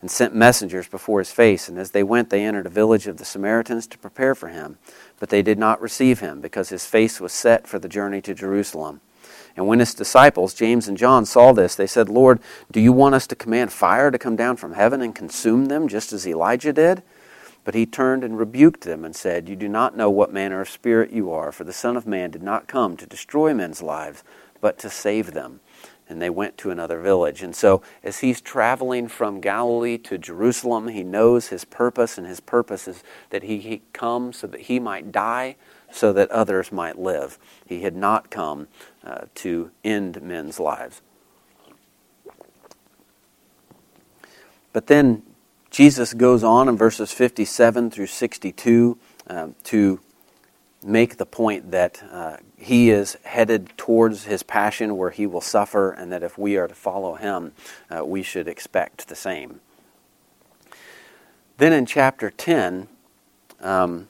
[0.00, 1.68] and sent messengers before his face.
[1.68, 4.78] And as they went, they entered a village of the Samaritans to prepare for him.
[5.18, 8.34] But they did not receive him, because his face was set for the journey to
[8.34, 9.00] Jerusalem.
[9.56, 13.14] And when his disciples, James and John, saw this, they said, Lord, do you want
[13.14, 16.74] us to command fire to come down from heaven and consume them, just as Elijah
[16.74, 17.02] did?
[17.64, 20.68] But he turned and rebuked them and said, You do not know what manner of
[20.68, 24.22] spirit you are, for the Son of Man did not come to destroy men's lives,
[24.60, 25.60] but to save them.
[26.08, 27.42] And they went to another village.
[27.42, 32.38] And so, as he's traveling from Galilee to Jerusalem, he knows his purpose, and his
[32.38, 35.56] purpose is that he, he come so that he might die,
[35.90, 37.38] so that others might live.
[37.66, 38.68] He had not come
[39.04, 41.02] uh, to end men's lives.
[44.72, 45.22] But then
[45.70, 50.00] Jesus goes on in verses 57 through 62 um, to
[50.86, 55.90] make the point that uh, he is headed towards his passion where he will suffer,
[55.90, 57.52] and that if we are to follow him,
[57.90, 59.60] uh, we should expect the same.
[61.58, 62.88] Then in chapter 10,
[63.60, 64.08] um,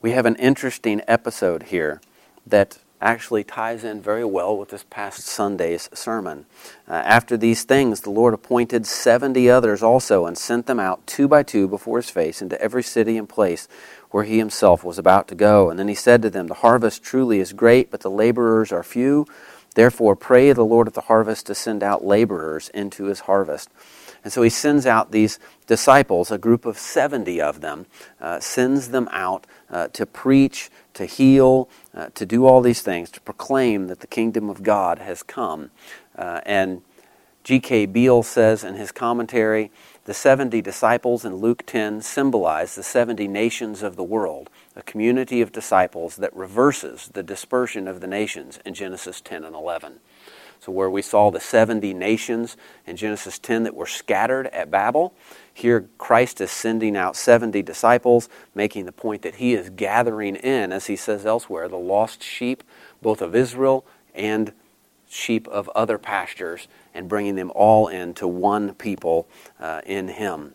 [0.00, 2.00] we have an interesting episode here
[2.46, 6.46] that actually ties in very well with this past Sunday's sermon.
[6.88, 11.28] Uh, after these things, the Lord appointed seventy others also and sent them out two
[11.28, 13.68] by two before his face into every city and place
[14.10, 15.70] where he himself was about to go.
[15.70, 18.82] And then he said to them, The harvest truly is great, but the laborers are
[18.82, 19.26] few.
[19.74, 23.70] Therefore, pray the Lord of the harvest to send out laborers into his harvest.
[24.24, 27.86] And so he sends out these disciples, a group of 70 of them,
[28.20, 33.10] uh, sends them out uh, to preach, to heal, uh, to do all these things,
[33.12, 35.70] to proclaim that the kingdom of God has come.
[36.16, 36.82] Uh, and
[37.44, 37.86] G.K.
[37.86, 39.70] Beale says in his commentary
[40.08, 45.42] The 70 disciples in Luke 10 symbolize the 70 nations of the world, a community
[45.42, 50.00] of disciples that reverses the dispersion of the nations in Genesis 10 and 11.
[50.60, 52.56] So, where we saw the 70 nations
[52.86, 55.12] in Genesis 10 that were scattered at Babel,
[55.52, 60.72] here Christ is sending out 70 disciples, making the point that he is gathering in,
[60.72, 62.62] as he says elsewhere, the lost sheep,
[63.02, 63.84] both of Israel
[64.14, 64.54] and
[65.06, 66.66] sheep of other pastures,
[66.98, 69.28] and bringing them all into one people
[69.60, 70.52] uh, in him.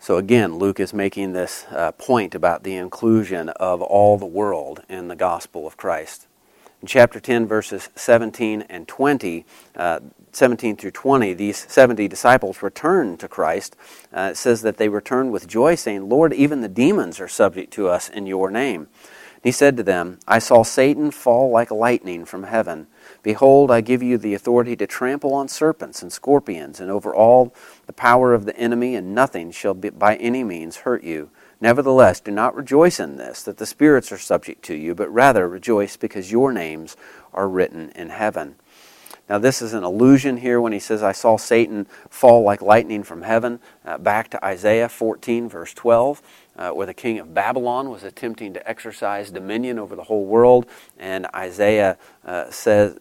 [0.00, 4.82] So again, Luke is making this uh, point about the inclusion of all the world
[4.88, 6.26] in the gospel of Christ.
[6.80, 9.44] In chapter 10, verses 17 and 20,
[9.76, 10.00] uh,
[10.32, 13.76] 17 through 20, these 70 disciples return to Christ.
[14.16, 17.70] Uh, it says that they returned with joy, saying, Lord, even the demons are subject
[17.74, 18.88] to us in your name.
[19.42, 22.86] He said to them, I saw Satan fall like lightning from heaven.
[23.28, 27.54] Behold, I give you the authority to trample on serpents and scorpions, and over all
[27.86, 31.28] the power of the enemy, and nothing shall by any means hurt you.
[31.60, 35.46] Nevertheless, do not rejoice in this, that the spirits are subject to you, but rather
[35.46, 36.96] rejoice because your names
[37.34, 38.54] are written in heaven.
[39.28, 43.02] Now, this is an allusion here when he says, I saw Satan fall like lightning
[43.02, 46.22] from heaven, uh, back to Isaiah 14, verse 12,
[46.56, 50.64] uh, where the king of Babylon was attempting to exercise dominion over the whole world.
[50.98, 52.96] And Isaiah uh, says,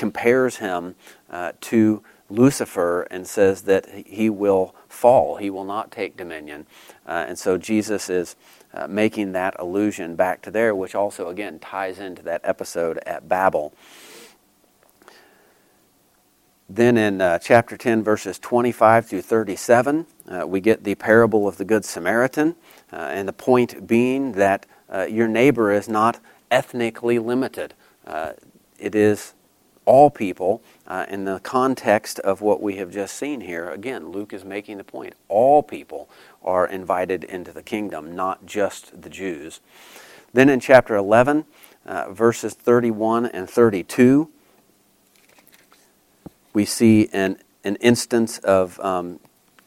[0.00, 0.94] compares him
[1.28, 6.64] uh, to Lucifer and says that he will fall, he will not take dominion.
[7.06, 8.34] Uh, and so Jesus is
[8.72, 13.28] uh, making that allusion back to there, which also, again, ties into that episode at
[13.28, 13.74] Babel.
[16.66, 21.58] Then in uh, chapter 10, verses 25 through 37, uh, we get the parable of
[21.58, 22.56] the Good Samaritan,
[22.90, 26.20] uh, and the point being that uh, your neighbor is not
[26.50, 27.74] ethnically limited.
[28.78, 29.34] It is
[29.84, 33.68] all people uh, in the context of what we have just seen here.
[33.70, 36.08] Again, Luke is making the point all people
[36.42, 39.60] are invited into the kingdom, not just the Jews.
[40.32, 41.44] Then in chapter 11,
[42.10, 44.28] verses 31 and 32,
[46.52, 49.20] we see an, an instance of um,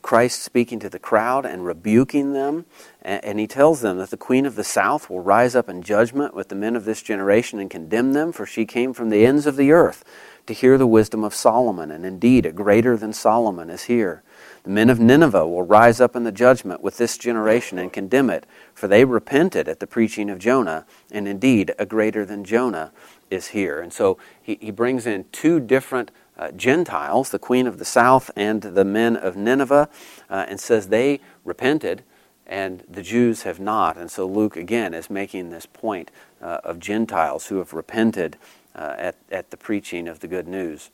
[0.04, 2.66] Christ speaking to the crowd and rebuking them.
[3.02, 6.36] And, he tells them that the queen of the south will rise up in judgment
[6.36, 9.48] with the men of this generation and condemn them, for she came from the ends
[9.48, 10.06] of the earth
[10.46, 11.90] to hear the wisdom of Solomon.
[11.90, 14.24] And indeed, a greater than Solomon is here.
[14.64, 18.30] The men of Nineveh will rise up in the judgment with this generation and condemn
[18.30, 22.92] it, for they repented at the preaching of Jonah, and indeed, a greater than Jonah
[23.30, 23.82] is here.
[23.82, 28.32] And so he, he brings in two different uh, Gentiles, the queen of the south
[28.36, 29.90] and the men of Nineveh,
[30.30, 32.04] uh, and says they repented
[32.46, 33.98] and the Jews have not.
[33.98, 36.12] And so Luke again is making this point
[36.42, 38.38] uh, of Gentiles who have repented
[38.76, 40.90] uh, at, at the preaching of the good news.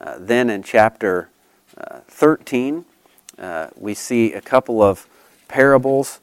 [0.00, 1.30] Uh, then in chapter
[1.76, 2.84] uh, 13,
[3.76, 5.08] we see a couple of
[5.48, 6.20] parables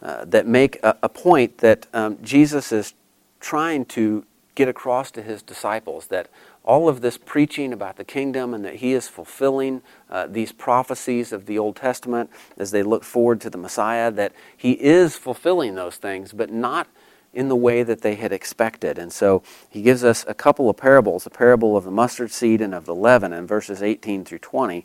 [0.00, 2.94] that make a, a point that um, Jesus is
[3.40, 4.24] trying to
[4.58, 6.28] get across to his disciples that
[6.64, 9.80] all of this preaching about the kingdom and that he is fulfilling
[10.10, 14.32] uh, these prophecies of the Old Testament as they look forward to the Messiah, that
[14.56, 16.88] he is fulfilling those things, but not
[17.32, 18.98] in the way that they had expected.
[18.98, 22.60] And so he gives us a couple of parables a parable of the mustard seed
[22.60, 24.84] and of the leaven in verses 18 through 20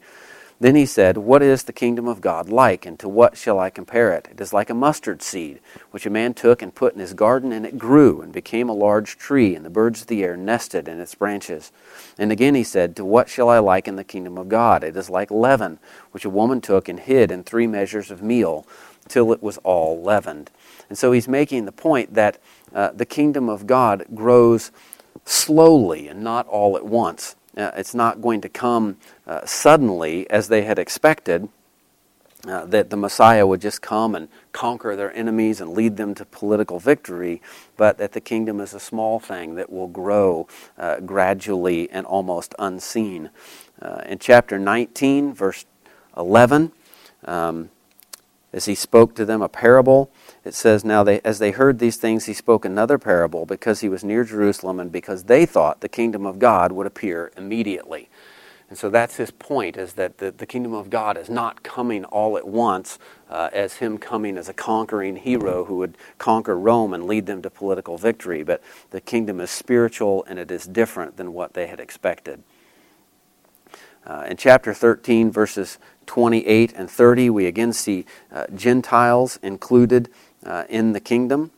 [0.59, 3.69] then he said, What is the kingdom of God like, and to what shall I
[3.69, 4.27] compare it?
[4.31, 5.59] It is like a mustard seed,
[5.91, 8.73] which a man took and put in his garden, and it grew and became a
[8.73, 11.71] large tree, and the birds of the air nested in its branches.
[12.17, 14.83] And again he said, To what shall I liken the kingdom of God?
[14.83, 15.79] It is like leaven,
[16.11, 18.65] which a woman took and hid in three measures of meal,
[19.07, 20.51] till it was all leavened.
[20.89, 22.37] And so he's making the point that
[22.73, 24.71] uh, the kingdom of God grows
[25.25, 27.35] slowly and not all at once.
[27.55, 28.97] Uh, it's not going to come
[29.27, 31.49] uh, suddenly as they had expected.
[32.45, 36.25] Uh, that the Messiah would just come and conquer their enemies and lead them to
[36.25, 37.41] political victory,
[37.77, 40.45] but that the kingdom is a small thing that will grow
[40.77, 43.29] uh, gradually and almost unseen.
[43.81, 45.63] Uh, in chapter 19, verse
[46.17, 46.73] 11,
[47.23, 47.69] um,
[48.53, 50.11] as he spoke to them a parable,
[50.45, 53.89] it says, Now they, as they heard these things, he spoke another parable because he
[53.89, 58.09] was near Jerusalem and because they thought the kingdom of God would appear immediately.
[58.69, 62.05] And so that's his point, is that the, the kingdom of God is not coming
[62.05, 62.97] all at once
[63.29, 67.41] uh, as him coming as a conquering hero who would conquer Rome and lead them
[67.41, 71.67] to political victory, but the kingdom is spiritual and it is different than what they
[71.67, 72.43] had expected.
[74.05, 75.77] Uh, in chapter 13, verses
[76.07, 80.09] 28 and 30, we again see uh, Gentiles included
[80.45, 81.51] uh, in the kingdom.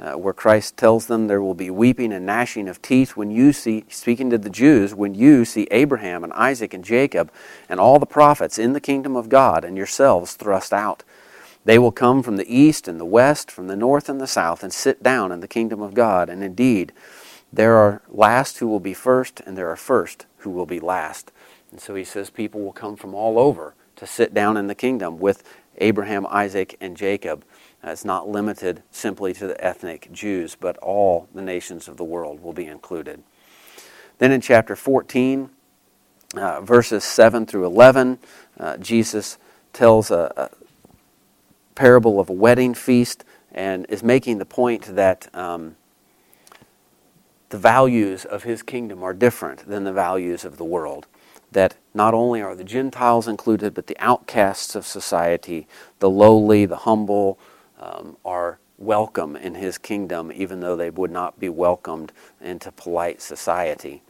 [0.00, 3.52] uh, where Christ tells them there will be weeping and gnashing of teeth when you
[3.52, 7.32] see, speaking to the Jews, when you see Abraham and Isaac and Jacob
[7.68, 11.04] and all the prophets in the kingdom of God and yourselves thrust out.
[11.64, 14.62] They will come from the east and the west, from the north and the south,
[14.62, 16.30] and sit down in the kingdom of God.
[16.30, 16.92] And indeed,
[17.52, 21.32] there are last who will be first, and there are first who will be last.
[21.72, 24.74] And so he says people will come from all over to sit down in the
[24.74, 25.42] kingdom with
[25.78, 27.44] Abraham, Isaac, and Jacob.
[27.84, 32.04] Uh, it's not limited simply to the ethnic Jews, but all the nations of the
[32.04, 33.22] world will be included.
[34.18, 35.50] Then in chapter 14,
[36.36, 38.18] uh, verses 7 through 11,
[38.58, 39.38] uh, Jesus
[39.72, 40.50] tells a, a,
[41.74, 45.76] parable of a wedding feast and is making the point that um,
[47.50, 51.06] the values of his kingdom are different than the values of the world
[51.52, 55.66] that not only are the Gentiles included, but the outcasts of society,
[55.98, 57.38] the lowly, the humble,
[57.80, 63.20] um, are welcome in his kingdom, even though they would not be welcomed into polite
[63.20, 64.02] society.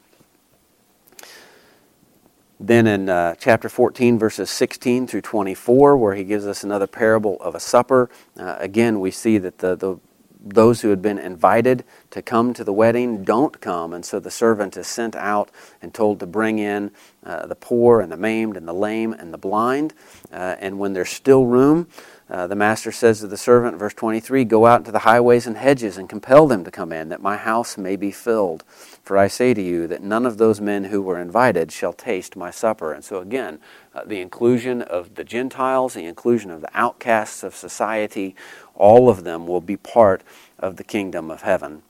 [2.61, 7.37] Then in uh, chapter 14, verses 16 through 24, where he gives us another parable
[7.41, 9.99] of a supper, uh, again, we see that the, the
[10.45, 14.31] those who had been invited to come to the wedding don't come, and so the
[14.31, 15.51] servant is sent out
[15.83, 16.91] and told to bring in
[17.25, 19.95] uh, the poor and the maimed and the lame and the blind.
[20.33, 21.89] Uh, and when there's still room,
[22.31, 25.57] uh, the master says to the servant, verse 23, Go out into the highways and
[25.57, 28.65] hedges and compel them to come in, that my house may be filled.
[29.03, 32.37] For I say to you that none of those men who were invited shall taste
[32.37, 32.93] my supper.
[32.93, 33.61] And so, again,
[33.95, 38.37] uh, the inclusion of the Gentiles, the inclusion of the outcasts of society,
[38.75, 40.23] all of them will be part
[40.59, 41.83] of the kingdom of heaven.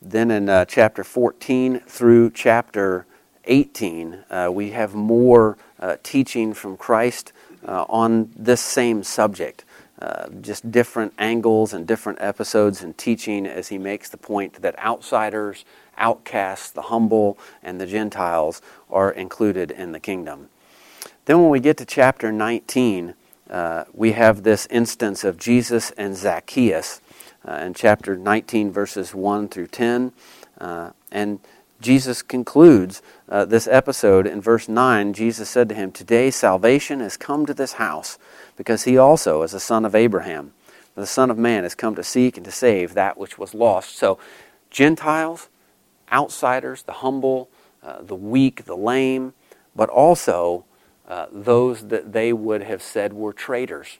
[0.00, 3.04] Then in uh, chapter 14 through chapter
[3.48, 7.32] 18, uh, we have more uh, teaching from Christ
[7.66, 9.64] uh, on this same subject.
[9.98, 14.78] Uh, just different angles and different episodes and teaching as he makes the point that
[14.78, 15.64] outsiders,
[15.96, 20.48] outcasts, the humble, and the Gentiles are included in the kingdom.
[21.24, 23.14] Then, when we get to chapter 19,
[23.50, 27.00] uh, we have this instance of Jesus and Zacchaeus
[27.48, 30.12] in chapter 19, verses 1 through 10.
[30.60, 31.40] Uh, and
[31.80, 35.12] Jesus concludes uh, this episode in verse 9.
[35.12, 38.18] Jesus said to him, Today salvation has come to this house,
[38.56, 40.52] because he also is a son of Abraham.
[40.96, 43.96] The Son of Man has come to seek and to save that which was lost.
[43.96, 44.18] So,
[44.68, 45.48] Gentiles,
[46.10, 47.48] outsiders, the humble,
[47.84, 49.32] uh, the weak, the lame,
[49.76, 50.64] but also
[51.06, 53.98] uh, those that they would have said were traitors.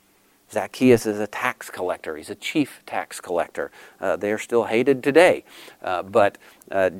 [0.50, 2.16] Zacchaeus is a tax collector.
[2.16, 3.70] He's a chief tax collector.
[4.00, 5.44] Uh, they are still hated today.
[5.80, 6.36] Uh, but
[6.70, 6.90] uh,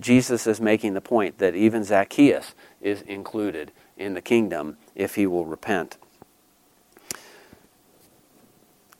[0.00, 5.26] Jesus is making the point that even Zacchaeus is included in the kingdom if he
[5.26, 5.96] will repent.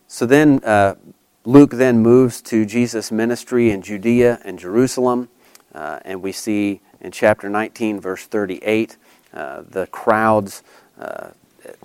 [0.07, 0.97] So then, uh,
[1.45, 5.29] Luke then moves to Jesus' ministry in Judea and Jerusalem,
[5.75, 8.97] uh, and we see in chapter 19, verse 38,
[9.33, 10.63] uh, the crowds
[10.99, 11.29] uh,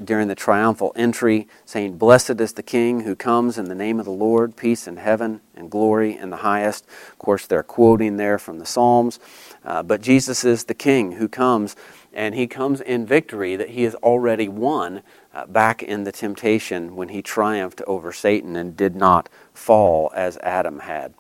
[0.04, 4.06] during the triumphal entry, saying, Blessed is the King who comes in the name of
[4.06, 6.86] the Lord, peace in heaven and glory in the highest.
[7.12, 9.20] Of course, they're quoting there from the Psalms.
[9.66, 11.76] Uh, but Jesus is the King who comes,
[12.14, 16.96] and he comes in victory that he has already won uh, back in the temptation
[16.96, 21.14] when he triumphed over Satan and did not fall as Adam had.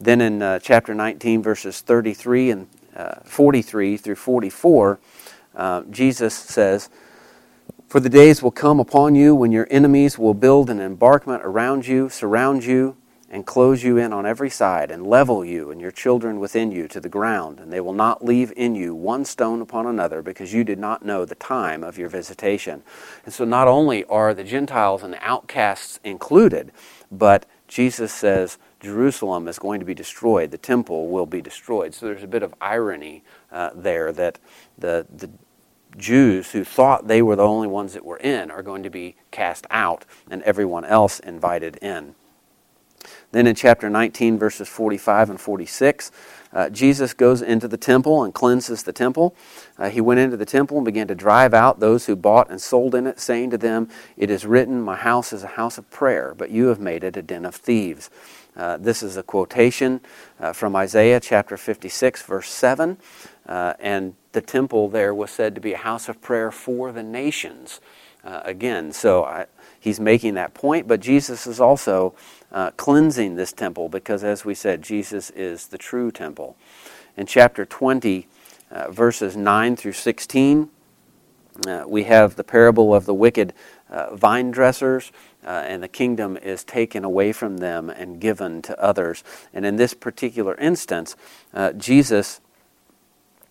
[0.00, 4.98] Then in uh, chapter 19, verses 33 and uh, 43 through 44,
[5.54, 6.88] uh, Jesus says,
[7.90, 11.88] for the days will come upon you when your enemies will build an embankment around
[11.88, 12.96] you, surround you,
[13.28, 16.86] and close you in on every side, and level you and your children within you
[16.86, 20.54] to the ground, and they will not leave in you one stone upon another, because
[20.54, 22.84] you did not know the time of your visitation.
[23.24, 26.70] And so, not only are the Gentiles and the outcasts included,
[27.10, 31.92] but Jesus says Jerusalem is going to be destroyed, the temple will be destroyed.
[31.92, 34.38] So, there's a bit of irony uh, there that
[34.78, 35.28] the, the
[35.96, 39.16] Jews who thought they were the only ones that were in are going to be
[39.30, 42.14] cast out and everyone else invited in.
[43.32, 46.10] Then in chapter 19, verses 45 and 46,
[46.52, 49.36] uh, Jesus goes into the temple and cleanses the temple.
[49.78, 52.60] Uh, he went into the temple and began to drive out those who bought and
[52.60, 55.88] sold in it, saying to them, It is written, My house is a house of
[55.90, 58.10] prayer, but you have made it a den of thieves.
[58.60, 60.02] Uh, this is a quotation
[60.38, 62.98] uh, from Isaiah chapter 56, verse 7.
[63.46, 67.02] Uh, and the temple there was said to be a house of prayer for the
[67.02, 67.80] nations.
[68.22, 69.46] Uh, again, so I,
[69.80, 72.14] he's making that point, but Jesus is also
[72.52, 76.54] uh, cleansing this temple because, as we said, Jesus is the true temple.
[77.16, 78.28] In chapter 20,
[78.70, 80.68] uh, verses 9 through 16,
[81.66, 83.54] uh, we have the parable of the wicked
[83.88, 85.12] uh, vine dressers,
[85.44, 89.24] uh, and the kingdom is taken away from them and given to others.
[89.52, 91.16] And in this particular instance,
[91.54, 92.40] uh, Jesus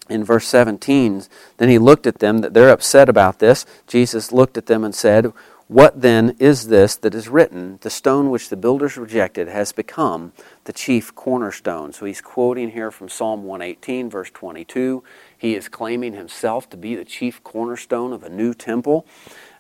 [0.10, 1.24] in verse 17,
[1.58, 3.66] then he looked at them, that they're upset about this.
[3.88, 5.32] Jesus looked at them and said,
[5.68, 7.78] What then is this that is written?
[7.82, 10.34] The stone which the builders rejected has become
[10.64, 11.94] the chief cornerstone.
[11.94, 15.04] So he's quoting here from Psalm 118, verse 22.
[15.38, 19.06] He is claiming himself to be the chief cornerstone of a new temple.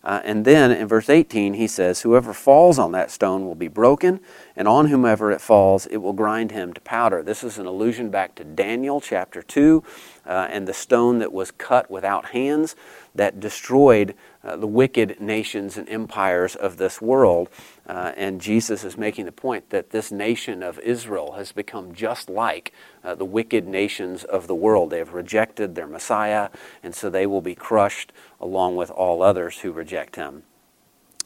[0.03, 3.67] Uh, and then in verse 18, he says, Whoever falls on that stone will be
[3.67, 4.19] broken,
[4.55, 7.21] and on whomever it falls, it will grind him to powder.
[7.21, 9.83] This is an allusion back to Daniel chapter 2
[10.26, 12.76] uh, and the stone that was cut without hands
[13.15, 17.49] that destroyed uh, the wicked nations and empires of this world.
[17.88, 22.30] Uh, and Jesus is making the point that this nation of Israel has become just
[22.30, 22.72] like
[23.03, 24.89] uh, the wicked nations of the world.
[24.89, 26.49] They have rejected their Messiah,
[26.84, 30.43] and so they will be crushed along with all others who reject him.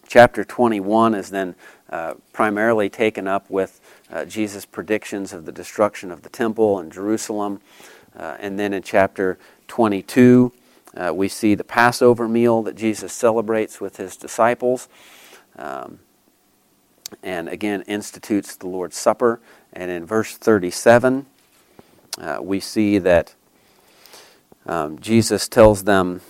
[0.08, 1.56] Chapter 21 is then
[1.90, 3.80] uh, primarily taken up with
[4.12, 7.62] uh, Jesus' predictions of the destruction of the temple and Jerusalem.
[8.18, 9.38] Uh, and then in chapter
[9.68, 10.52] 22,
[10.96, 14.88] uh, we see the Passover meal that Jesus celebrates with his disciples.
[15.58, 16.00] Um,
[17.22, 19.40] and again, institutes the Lord's Supper.
[19.72, 21.26] And in verse 37,
[22.20, 23.34] uh, we see that
[24.66, 26.22] um, Jesus tells them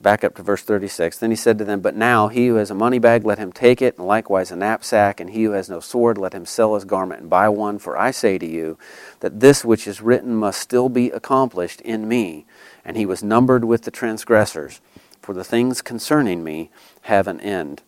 [0.00, 1.18] back up to verse 36.
[1.18, 3.52] Then he said to them, But now he who has a money bag, let him
[3.52, 6.74] take it, and likewise a knapsack, and he who has no sword, let him sell
[6.74, 7.78] his garment and buy one.
[7.78, 8.78] For I say to you
[9.20, 12.46] that this which is written must still be accomplished in me.
[12.84, 14.80] And he was numbered with the transgressors,
[15.20, 16.70] for the things concerning me
[17.02, 17.82] have an end.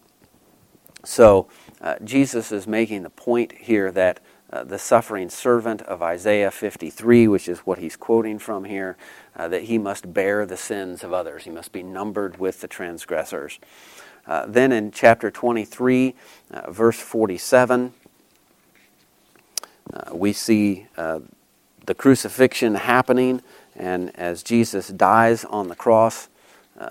[1.04, 1.48] So
[1.80, 4.20] uh, Jesus is making the point here that
[4.52, 8.96] uh, the suffering servant of Isaiah 53, which is what he's quoting from here,
[9.36, 11.44] uh, that he must bear the sins of others.
[11.44, 13.58] He must be numbered with the transgressors.
[14.26, 16.14] Uh, then in chapter 23,
[16.50, 17.92] uh, verse 47,
[19.92, 21.20] uh, we see uh,
[21.86, 23.42] the crucifixion happening,
[23.74, 26.28] and as Jesus dies on the cross,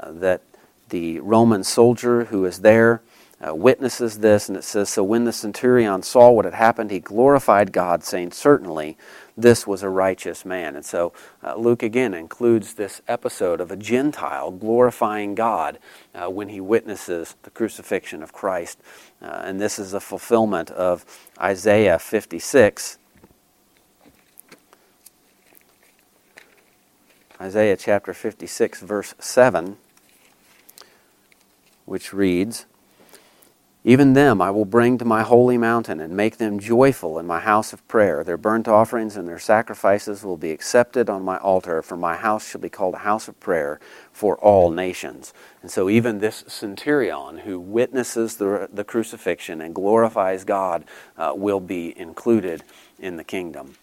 [0.06, 0.42] that
[0.90, 3.02] the Roman soldier who is there
[3.46, 7.00] uh, witnesses this, and it says, So when the centurion saw what had happened, he
[7.00, 8.98] glorified God, saying, Certainly
[9.42, 10.76] this was a righteous man.
[10.76, 11.14] And so
[11.44, 15.80] uh, Luke again includes this episode of a Gentile glorifying God
[16.14, 18.80] uh, when he witnesses the crucifixion of Christ.
[19.22, 21.06] Uh, and this is a fulfillment of
[21.40, 22.98] Isaiah 56.
[27.42, 29.78] Isaiah chapter 56, verse 7,
[31.86, 32.66] which reads,
[33.86, 37.40] even them I will bring to my holy mountain and make them joyful in my
[37.40, 38.24] house of prayer.
[38.26, 42.50] Their burnt offerings and their sacrifices will be accepted on my altar, for my house
[42.50, 43.80] shall be called a house of prayer
[44.12, 45.34] for all nations.
[45.62, 50.84] And so, even this centurion who witnesses the, the crucifixion and glorifies God
[51.18, 52.64] uh, will be included
[53.00, 53.76] in the kingdom.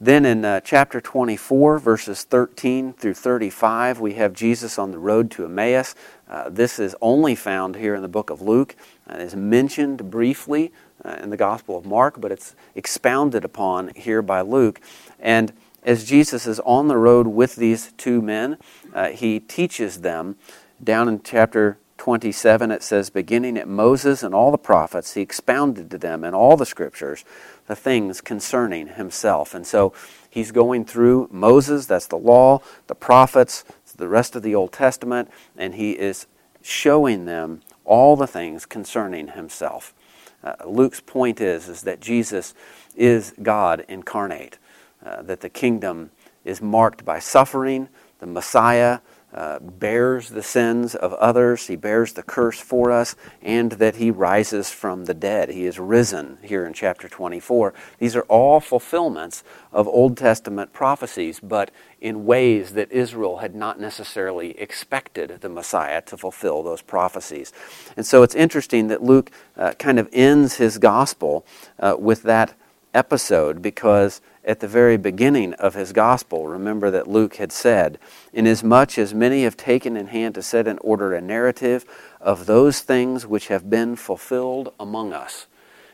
[0.00, 5.30] Then in uh, chapter 24, verses 13 through 35, we have Jesus on the road
[5.32, 5.94] to Emmaus.
[6.28, 8.74] Uh, this is only found here in the book of Luke
[9.06, 10.72] and is mentioned briefly
[11.04, 14.80] uh, in the Gospel of Mark, but it's expounded upon here by Luke.
[15.18, 15.52] And
[15.82, 18.56] as Jesus is on the road with these two men,
[18.94, 20.36] uh, he teaches them.
[20.82, 25.90] Down in chapter 27, it says, beginning at Moses and all the prophets, he expounded
[25.90, 27.24] to them in all the scriptures
[27.66, 29.54] the things concerning himself.
[29.54, 29.92] And so
[30.28, 33.64] he's going through Moses, that's the law, the prophets,
[33.96, 36.26] the rest of the Old Testament, and he is
[36.62, 39.94] showing them all the things concerning himself.
[40.42, 42.54] Uh, Luke's point is, is that Jesus
[42.96, 44.58] is God incarnate,
[45.04, 46.10] uh, that the kingdom
[46.44, 49.00] is marked by suffering, the Messiah
[49.34, 54.10] uh, bears the sins of others, he bears the curse for us, and that he
[54.10, 55.48] rises from the dead.
[55.48, 57.74] He is risen here in chapter 24.
[57.98, 63.80] These are all fulfillments of Old Testament prophecies, but in ways that Israel had not
[63.80, 67.52] necessarily expected the Messiah to fulfill those prophecies.
[67.96, 71.44] And so it's interesting that Luke uh, kind of ends his gospel
[71.80, 72.54] uh, with that
[72.94, 77.98] episode because at the very beginning of his gospel, remember that Luke had said,
[78.32, 81.84] Inasmuch as many have taken in hand to set in order a narrative
[82.20, 85.46] of those things which have been fulfilled among us.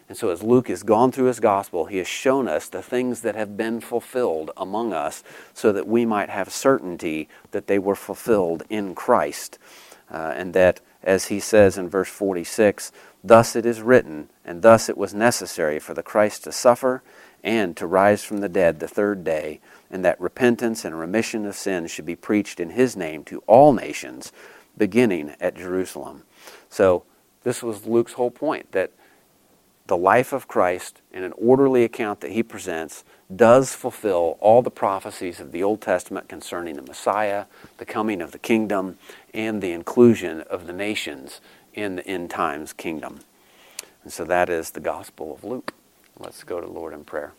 [0.09, 3.21] And so, as Luke has gone through his gospel, he has shown us the things
[3.21, 5.23] that have been fulfilled among us
[5.55, 9.57] so that we might have certainty that they were fulfilled in Christ.
[10.11, 12.91] Uh, and that, as he says in verse 46,
[13.23, 17.05] thus it is written, and thus it was necessary for the Christ to suffer
[17.43, 19.61] and to rise from the dead the third day,
[19.91, 23.73] and that repentance and remission of sins should be preached in his name to all
[23.73, 24.33] nations,
[24.77, 26.25] beginning at Jerusalem.
[26.69, 27.05] So,
[27.43, 28.93] this was Luke's whole point that
[29.87, 33.03] the life of Christ in an orderly account that he presents
[33.35, 37.47] does fulfill all the prophecies of the Old Testament concerning the Messiah,
[37.79, 38.99] the coming of the kingdom,
[39.35, 41.41] and the inclusion of the nations
[41.75, 43.21] in the end times kingdom.
[44.05, 45.75] And so that is the gospel of Luke.
[46.21, 47.33] Let's go to Lord in prayer.